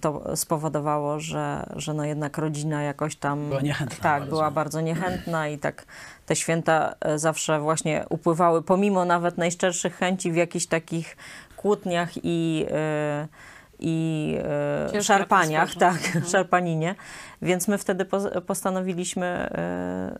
to 0.01 0.37
spowodowało, 0.37 1.21
że, 1.21 1.67
że 1.77 1.95
no 1.95 2.05
jednak 2.05 2.39
rodzina 2.39 2.83
jakoś 2.83 3.17
tam... 3.17 3.49
Była 3.49 3.61
niechętna 3.61 3.97
Tak, 4.03 4.21
bardzo. 4.21 4.29
była 4.37 4.51
bardzo 4.51 4.81
niechętna 4.81 5.49
i 5.49 5.59
tak 5.59 5.87
te 6.27 6.37
święta 6.37 6.95
e, 7.01 7.19
zawsze 7.19 7.61
właśnie 7.61 8.05
upływały, 8.09 8.63
pomimo 8.63 9.05
nawet 9.05 9.39
najszczerszych 9.39 9.97
chęci, 9.97 10.33
w 10.33 10.37
jakichś 10.37 10.67
takich 10.67 11.17
kłótniach 11.57 12.11
i, 12.23 12.67
e, 12.71 13.29
i 13.81 14.37
e, 14.95 15.03
szarpaniach, 15.03 15.75
tak, 15.75 15.99
szarpaninie. 16.33 16.95
Więc 17.43 17.69
my 17.69 17.79
wtedy 17.79 18.05
po- 18.05 18.41
postanowiliśmy, 18.41 19.27
e, 19.27 20.17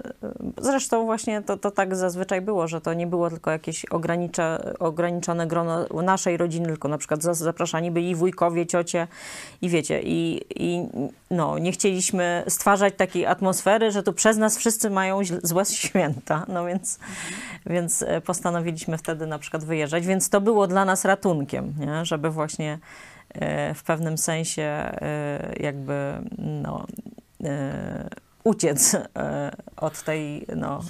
zresztą 0.61 1.05
właśnie 1.05 1.43
to, 1.43 1.57
to 1.57 1.71
tak 1.71 1.97
zazwyczaj 1.97 2.41
było, 2.41 2.69
że 2.69 2.81
to 2.81 2.95
nie 2.95 3.07
było 3.07 3.31
tylko 3.31 3.51
jakieś 3.51 3.85
ogranicza, 3.85 4.59
ograniczone 4.79 5.47
grono 5.47 5.87
naszej 6.03 6.37
rodziny, 6.37 6.67
tylko 6.67 6.89
na 6.89 6.99
przykład 6.99 7.23
za- 7.23 7.35
zapraszani 7.35 7.91
byli 7.91 8.15
wujkowie, 8.15 8.67
ciocie 8.67 9.07
i 9.63 9.69
wiecie, 9.69 10.01
i, 10.03 10.41
i 10.57 10.87
no, 11.31 11.59
nie 11.59 11.73
chcieliśmy 11.73 12.45
stwarzać 12.49 12.95
takiej 12.97 13.27
atmosfery, 13.27 13.91
że 13.91 14.03
tu 14.03 14.13
przez 14.13 14.37
nas 14.37 14.59
wszyscy 14.59 14.91
mają 14.91 15.21
złe 15.43 15.65
święta, 15.65 16.47
no 16.49 16.67
więc, 16.67 16.99
więc 17.67 18.03
e, 18.03 18.21
postanowiliśmy 18.21 18.99
wtedy 18.99 19.27
na 19.27 19.39
przykład 19.39 19.65
wyjeżdżać, 19.65 20.07
więc 20.07 20.31
to 20.31 20.41
było 20.41 20.67
dla 20.67 20.85
nas 20.85 21.05
ratunkiem, 21.05 21.75
nie? 21.79 22.05
żeby 22.05 22.31
właśnie 22.31 22.79
w 23.75 23.83
pewnym 23.83 24.19
sensie 24.19 24.63
e, 24.63 25.53
jakby 25.61 26.13
no, 26.39 26.87
e, 27.45 28.09
uciec 28.45 28.95
e, 28.95 29.51
od 29.77 30.03
tej, 30.03 30.47
no, 30.57 30.81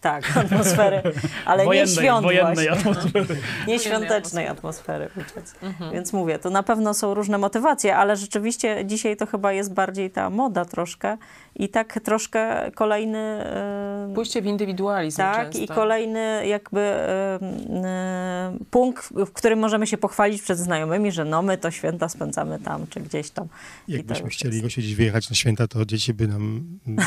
tak, 0.00 0.36
atmosfery, 0.36 1.02
ale 1.44 1.64
wojennej, 1.64 1.96
nie 1.96 2.02
świąt 2.02 2.22
wojennej 2.24 2.68
właśnie. 2.68 2.90
atmosfery. 2.90 3.40
Nieświątecznej 3.66 4.48
atmosfery 4.48 5.08
uciec. 5.16 5.54
Więc 5.92 6.12
mówię, 6.12 6.38
to 6.38 6.50
na 6.50 6.62
pewno 6.62 6.94
są 6.94 7.14
różne 7.14 7.38
motywacje, 7.38 7.96
ale 7.96 8.16
rzeczywiście 8.16 8.86
dzisiaj 8.86 9.16
to 9.16 9.26
chyba 9.26 9.52
jest 9.52 9.74
bardziej 9.74 10.10
ta 10.10 10.30
moda 10.30 10.64
troszkę 10.64 11.16
i 11.56 11.68
tak 11.68 12.00
troszkę 12.04 12.70
kolejny... 12.74 13.18
e, 13.18 14.12
Pójście 14.14 14.42
w 14.42 14.46
indywidualizm 14.46 15.16
tak, 15.16 15.46
często. 15.50 15.58
i 15.58 15.68
kolejny 15.68 16.46
jakby 16.46 16.80
e, 16.80 17.38
e, 17.84 18.58
punkt, 18.70 19.08
w 19.26 19.32
którym 19.32 19.58
możemy 19.58 19.86
się 19.86 19.98
pochwalić 19.98 20.42
przed 20.42 20.58
znajomymi, 20.58 21.12
że 21.12 21.24
no 21.24 21.42
my 21.42 21.58
to 21.58 21.70
święta 21.70 22.08
spędzamy 22.08 22.58
tam, 22.58 22.86
czy 22.90 23.00
gdzieś 23.00 23.30
tam. 23.30 23.48
To 23.48 23.52
Jakbyśmy 23.88 24.28
chcieli 24.28 24.62
go 24.62 24.68
siedzieć 24.68 24.94
wyjechać 24.94 25.30
na 25.30 25.36
święta, 25.36 25.68
to 25.68 25.84
dzieci 25.84 26.14
by 26.14 26.28
nam 26.28 26.64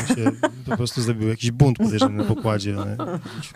się 0.08 0.32
po 0.70 0.78
prostu 0.78 1.02
zrobił 1.02 1.28
jakiś 1.30 1.52
bunt 1.52 1.78
podejrzany 1.78 2.18
na 2.18 2.24
pokładzie. 2.24 2.76
ale 2.82 2.98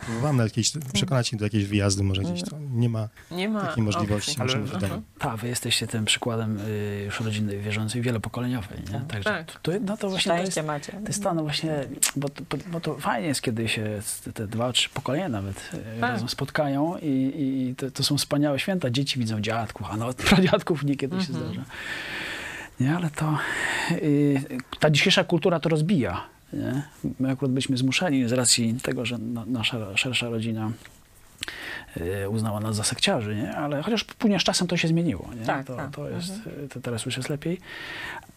Próbowałem 0.06 0.38
na 0.38 0.43
jakieś, 0.43 0.71
przekonać 0.93 1.34
ich 1.34 1.39
do 1.39 1.45
jakiejś 1.45 1.65
wyjazdu 1.65 2.04
może 2.04 2.21
gdzieś. 2.21 2.43
To 2.43 2.56
nie 2.73 2.89
ma 2.89 3.08
Nie 3.32 3.50
ma 3.50 3.62
takiej 3.62 3.84
możliwości, 3.84 4.32
opcji. 4.32 4.43
możemy 4.43 4.63
Mhm. 4.63 4.82
wydaje. 4.82 5.02
Tak, 5.19 5.36
wy 5.36 5.47
jesteście 5.47 5.88
tym 5.88 6.06
przykładem 6.06 6.58
y, 6.67 7.02
już 7.06 7.19
rodziny 7.19 7.58
wierzącej, 7.60 8.02
wielopokoleniowej, 8.02 8.78
nie? 8.93 9.00
Także 9.08 9.23
Tak. 9.30 9.60
to, 9.62 9.71
no 9.82 9.97
to 9.97 10.10
właśnie 10.10 10.32
to 10.32 10.38
jest, 10.38 10.47
macie. 10.77 10.91
to 10.91 11.07
jest 11.07 11.23
to, 11.23 11.33
no 11.33 11.43
właśnie, 11.43 11.73
bo, 12.15 12.29
to- 12.29 12.43
bo, 12.71 12.79
to 12.79 12.95
fajnie 12.97 13.27
jest, 13.27 13.41
kiedy 13.41 13.67
się 13.67 14.01
te- 14.33 14.47
dwa, 14.47 14.71
trzy 14.73 14.89
pokolenia 14.89 15.29
nawet 15.29 15.57
y, 15.73 15.99
Tak. 16.01 16.11
razem 16.11 16.29
spotkają 16.29 16.97
i, 17.01 17.07
i 17.69 17.75
to, 17.75 17.91
to 17.91 18.03
są 18.03 18.17
wspaniałe 18.17 18.59
święta. 18.59 18.89
Dzieci 18.89 19.19
widzą 19.19 19.41
dziadków, 19.41 19.87
a 19.91 19.97
nawet 19.97 20.17
pradziadków 20.29 20.83
niekiedy 20.83 21.21
się 21.21 21.33
zdarza. 21.33 21.61
Nie, 22.79 22.95
ale 22.95 23.09
to 23.09 23.37
y, 23.91 24.41
ta 24.79 24.89
dzisiejsza 24.89 25.23
kultura 25.23 25.59
to 25.59 25.69
rozbija. 25.69 26.23
Nie? 26.53 26.81
My 27.19 27.31
akurat 27.31 27.51
byliśmy 27.51 27.77
zmuszeni 27.77 28.29
z 28.29 28.31
racji 28.31 28.75
tego, 28.83 29.05
że 29.05 29.17
na, 29.17 29.45
nasza 29.45 29.97
szersza 29.97 30.29
rodzina 30.29 30.71
y, 31.97 32.29
uznała 32.29 32.59
nas 32.59 32.75
za 32.75 32.83
sekciarzy, 32.83 33.35
nie? 33.35 33.55
ale 33.55 33.81
chociaż 33.83 34.03
później 34.03 34.39
z 34.39 34.43
czasem 34.43 34.67
to 34.67 34.77
się 34.77 34.87
zmieniło. 34.87 35.29
Nie? 35.39 35.45
Tak, 35.45 35.65
to, 35.67 35.75
tak. 35.75 35.91
to 35.91 36.09
jest, 36.09 36.33
y, 36.65 36.67
to 36.69 36.79
teraz 36.81 37.05
już 37.05 37.17
jest 37.17 37.29
lepiej. 37.29 37.59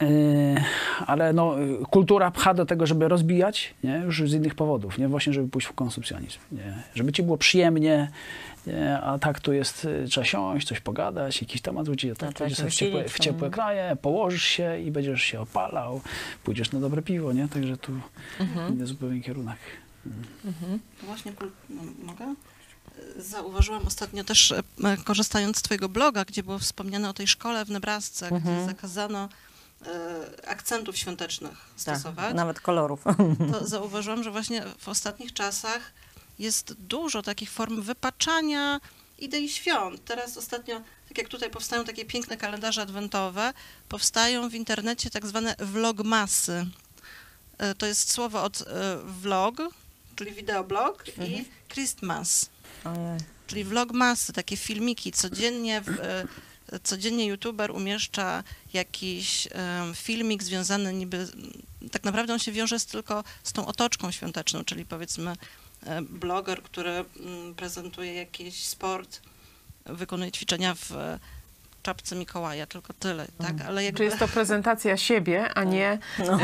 Y, 0.02 0.62
ale 1.06 1.32
no, 1.32 1.56
kultura 1.90 2.30
pcha 2.30 2.54
do 2.54 2.66
tego, 2.66 2.86
żeby 2.86 3.08
rozbijać, 3.08 3.74
nie? 3.84 4.02
już 4.04 4.30
z 4.30 4.34
innych 4.34 4.54
powodów, 4.54 4.98
nie? 4.98 5.08
właśnie 5.08 5.32
żeby 5.32 5.48
pójść 5.48 5.66
w 5.68 5.72
konsumpcjonizm. 5.72 6.38
Nie? 6.52 6.82
Żeby 6.94 7.12
ci 7.12 7.22
było 7.22 7.36
przyjemnie, 7.38 8.10
nie? 8.66 9.00
a 9.00 9.18
tak 9.18 9.40
tu 9.40 9.52
jest, 9.52 9.84
y, 9.84 10.04
trzeba 10.08 10.24
siąść, 10.24 10.68
coś 10.68 10.80
pogadać, 10.80 11.40
jakiś 11.40 11.60
temat 11.60 11.86
tak 11.86 12.22
No, 12.22 12.32
pójdziesz 12.32 12.48
się 12.48 12.54
sobie 12.56 12.70
w 12.70 12.74
ciepłe, 12.74 13.08
w 13.08 13.18
ciepłe 13.18 13.50
kraje, 13.50 13.96
położysz 14.02 14.44
się 14.44 14.80
i 14.80 14.90
będziesz 14.90 15.22
się 15.22 15.40
opalał, 15.40 16.00
pójdziesz 16.44 16.72
na 16.72 16.80
dobre 16.80 17.02
piwo, 17.02 17.32
nie? 17.32 17.48
Także 17.48 17.76
tu 17.76 17.92
Mhm. 18.40 18.72
inny 18.74 18.86
zupełnie 18.86 19.20
kierunek. 19.22 19.58
Właśnie, 21.02 21.32
kul- 21.32 21.50
no, 21.70 21.82
mogę? 22.04 22.34
Zauważyłam 23.16 23.86
ostatnio 23.86 24.24
też, 24.24 24.52
e, 24.52 24.62
korzystając 25.04 25.56
z 25.58 25.62
twojego 25.62 25.88
bloga, 25.88 26.24
gdzie 26.24 26.42
było 26.42 26.58
wspomniane 26.58 27.10
o 27.10 27.12
tej 27.12 27.26
szkole 27.26 27.64
w 27.64 27.70
Nebrasce, 27.70 28.28
gdzie 28.40 28.64
zakazano 28.66 29.28
akcentów 30.46 30.96
świątecznych 30.96 31.52
Tak, 31.84 31.96
stosować, 31.98 32.34
nawet 32.34 32.60
kolorów. 32.60 33.04
to 33.52 33.66
zauważyłam, 33.66 34.22
że 34.22 34.30
właśnie 34.30 34.64
w 34.78 34.88
ostatnich 34.88 35.32
czasach 35.32 35.92
jest 36.38 36.72
dużo 36.72 37.22
takich 37.22 37.50
form 37.50 37.82
wypaczania 37.82 38.80
idei 39.18 39.48
świąt. 39.48 40.04
Teraz 40.04 40.36
ostatnio, 40.36 40.80
tak 41.08 41.18
jak 41.18 41.28
tutaj 41.28 41.50
powstają 41.50 41.84
takie 41.84 42.04
piękne 42.04 42.36
kalendarze 42.36 42.82
adwentowe, 42.82 43.52
powstają 43.88 44.48
w 44.48 44.54
internecie 44.54 45.10
tak 45.10 45.26
zwane 45.26 45.54
vlogmasy. 45.58 46.66
E, 47.58 47.74
To 47.74 47.86
jest 47.86 48.10
słowo 48.12 48.42
od 48.42 48.60
e, 48.62 48.64
vlog, 49.04 49.56
czyli 50.16 50.32
wideoblog 50.32 51.04
i 51.08 51.44
Christmas, 51.68 52.50
Ojej. 52.84 53.18
czyli 53.46 53.64
vlogmasy, 53.64 54.32
takie 54.32 54.56
filmiki. 54.56 55.12
Codziennie, 55.12 55.80
w, 55.80 55.90
codziennie 56.82 57.26
youtuber 57.26 57.70
umieszcza 57.70 58.44
jakiś 58.72 59.48
filmik 59.94 60.42
związany 60.42 60.94
niby, 60.94 61.28
tak 61.92 62.04
naprawdę 62.04 62.32
on 62.32 62.38
się 62.38 62.52
wiąże 62.52 62.78
z, 62.78 62.86
tylko 62.86 63.24
z 63.42 63.52
tą 63.52 63.66
otoczką 63.66 64.10
świąteczną, 64.10 64.64
czyli 64.64 64.84
powiedzmy 64.84 65.36
e, 65.82 66.02
bloger, 66.02 66.62
który 66.62 66.90
mm, 66.90 67.54
prezentuje 67.54 68.14
jakiś 68.14 68.64
sport, 68.64 69.20
wykonuje 69.86 70.32
ćwiczenia 70.32 70.74
w 70.74 70.92
czapce 71.82 72.16
Mikołaja, 72.16 72.66
tylko 72.66 72.92
tyle, 72.92 73.26
tak? 73.38 73.54
Ale 73.68 73.84
jakby... 73.84 73.98
Czy 73.98 74.04
jest 74.04 74.18
to 74.18 74.28
prezentacja 74.28 74.96
siebie, 74.96 75.54
a 75.54 75.64
nie 75.64 75.98
No. 76.26 76.38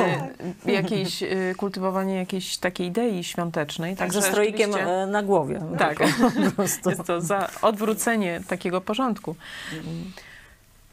e, 0.67 0.73
jakieś, 0.73 1.23
e, 1.23 1.29
kultywowanie 1.57 2.15
jakiejś 2.15 2.57
takiej 2.57 2.87
idei 2.87 3.25
świątecznej. 3.25 3.93
Tak, 3.93 3.99
Także 3.99 4.23
ze 4.23 4.29
stroikiem 4.29 4.73
rzeczywiście- 4.73 5.03
e, 5.03 5.07
na 5.07 5.23
głowie. 5.23 5.61
Tak, 5.79 5.99
Po 6.45 6.51
prostu. 6.57 6.91
jest 6.91 7.05
to 7.05 7.21
za 7.21 7.49
odwrócenie 7.63 8.41
takiego 8.49 8.81
porządku. 8.81 9.37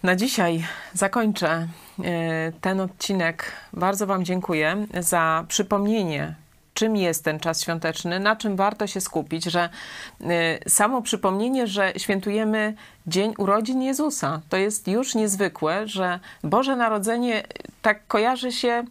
Na 0.04 0.16
dzisiaj 0.16 0.66
zakończę 0.94 1.68
ten 2.62 2.80
odcinek. 2.80 3.52
Bardzo 3.74 4.08
Wam 4.08 4.26
dziękuję 4.26 4.88
za 5.00 5.46
przypomnienie, 5.48 6.36
czym 6.84 6.96
jest 6.96 7.24
ten 7.24 7.40
czas 7.40 7.62
świąteczny, 7.62 8.20
na 8.20 8.36
czym 8.36 8.56
warto 8.56 8.88
się 8.88 9.02
skupić, 9.02 9.46
że 9.46 9.70
y, 10.22 10.26
samo 10.70 11.02
przypomnienie, 11.02 11.68
że 11.68 11.94
świętujemy 11.98 12.74
dzień 13.08 13.34
urodzin 13.38 13.82
Jezusa, 13.82 14.42
to 14.50 14.58
jest 14.58 14.88
już 14.88 15.16
niezwykłe, 15.16 15.88
że 15.88 16.20
Boże 16.44 16.76
Narodzenie 16.76 17.44
tak 17.82 18.08
kojarzy 18.08 18.52
się 18.52 18.84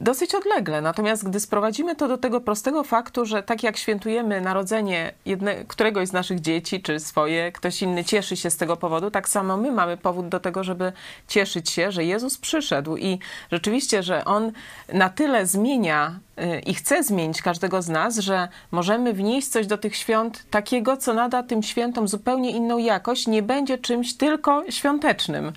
dosyć 0.00 0.34
odlegle. 0.34 0.80
Natomiast 0.80 1.28
gdy 1.28 1.40
sprowadzimy 1.40 1.96
to 1.96 2.08
do 2.08 2.18
tego 2.18 2.40
prostego 2.40 2.84
faktu, 2.84 3.26
że 3.26 3.42
tak 3.42 3.62
jak 3.62 3.76
świętujemy 3.76 4.40
narodzenie 4.40 5.12
jedne, 5.26 5.64
któregoś 5.64 6.08
z 6.08 6.12
naszych 6.12 6.40
dzieci, 6.40 6.82
czy 6.82 7.00
swoje, 7.00 7.52
ktoś 7.52 7.82
inny 7.82 8.04
cieszy 8.04 8.36
się 8.36 8.50
z 8.50 8.56
tego 8.56 8.76
powodu, 8.76 9.10
tak 9.10 9.28
samo 9.28 9.56
my 9.56 9.72
mamy 9.72 9.96
powód 9.96 10.28
do 10.28 10.40
tego, 10.40 10.64
żeby 10.64 10.92
cieszyć 11.28 11.70
się, 11.70 11.92
że 11.92 12.04
Jezus 12.04 12.38
przyszedł 12.38 12.96
i 12.96 13.18
rzeczywiście, 13.52 14.02
że 14.02 14.24
On 14.24 14.52
na 14.92 15.08
tyle 15.08 15.46
zmienia 15.46 16.18
y, 16.31 16.31
i 16.66 16.74
chce 16.74 17.02
zmienić 17.02 17.42
każdego 17.42 17.82
z 17.82 17.88
nas, 17.88 18.18
że 18.18 18.48
możemy 18.70 19.12
wnieść 19.12 19.48
coś 19.48 19.66
do 19.66 19.78
tych 19.78 19.96
świąt 19.96 20.44
takiego, 20.50 20.96
co 20.96 21.14
nada 21.14 21.42
tym 21.42 21.62
świętom 21.62 22.08
zupełnie 22.08 22.50
inną 22.50 22.78
jakość, 22.78 23.26
nie 23.26 23.42
będzie 23.42 23.78
czymś 23.78 24.14
tylko 24.14 24.64
świątecznym. 24.70 25.52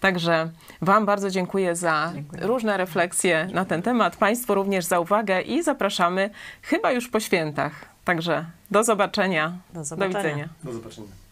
Także 0.00 0.48
Wam 0.82 1.06
bardzo 1.06 1.30
dziękuję 1.30 1.76
za 1.76 2.12
dziękuję. 2.14 2.46
różne 2.46 2.76
refleksje 2.76 3.48
na 3.52 3.64
ten 3.64 3.82
temat, 3.82 4.16
Państwu 4.16 4.54
również 4.54 4.84
za 4.84 5.00
uwagę 5.00 5.42
i 5.42 5.62
zapraszamy 5.62 6.30
chyba 6.62 6.92
już 6.92 7.08
po 7.08 7.20
świętach. 7.20 7.72
Także 8.04 8.44
do 8.70 8.84
zobaczenia. 8.84 9.52
Do, 9.74 9.84
zobaczenia. 9.84 10.12
do 10.12 10.28
widzenia. 10.28 10.48
Do 10.64 10.72
zobaczenia. 10.72 11.25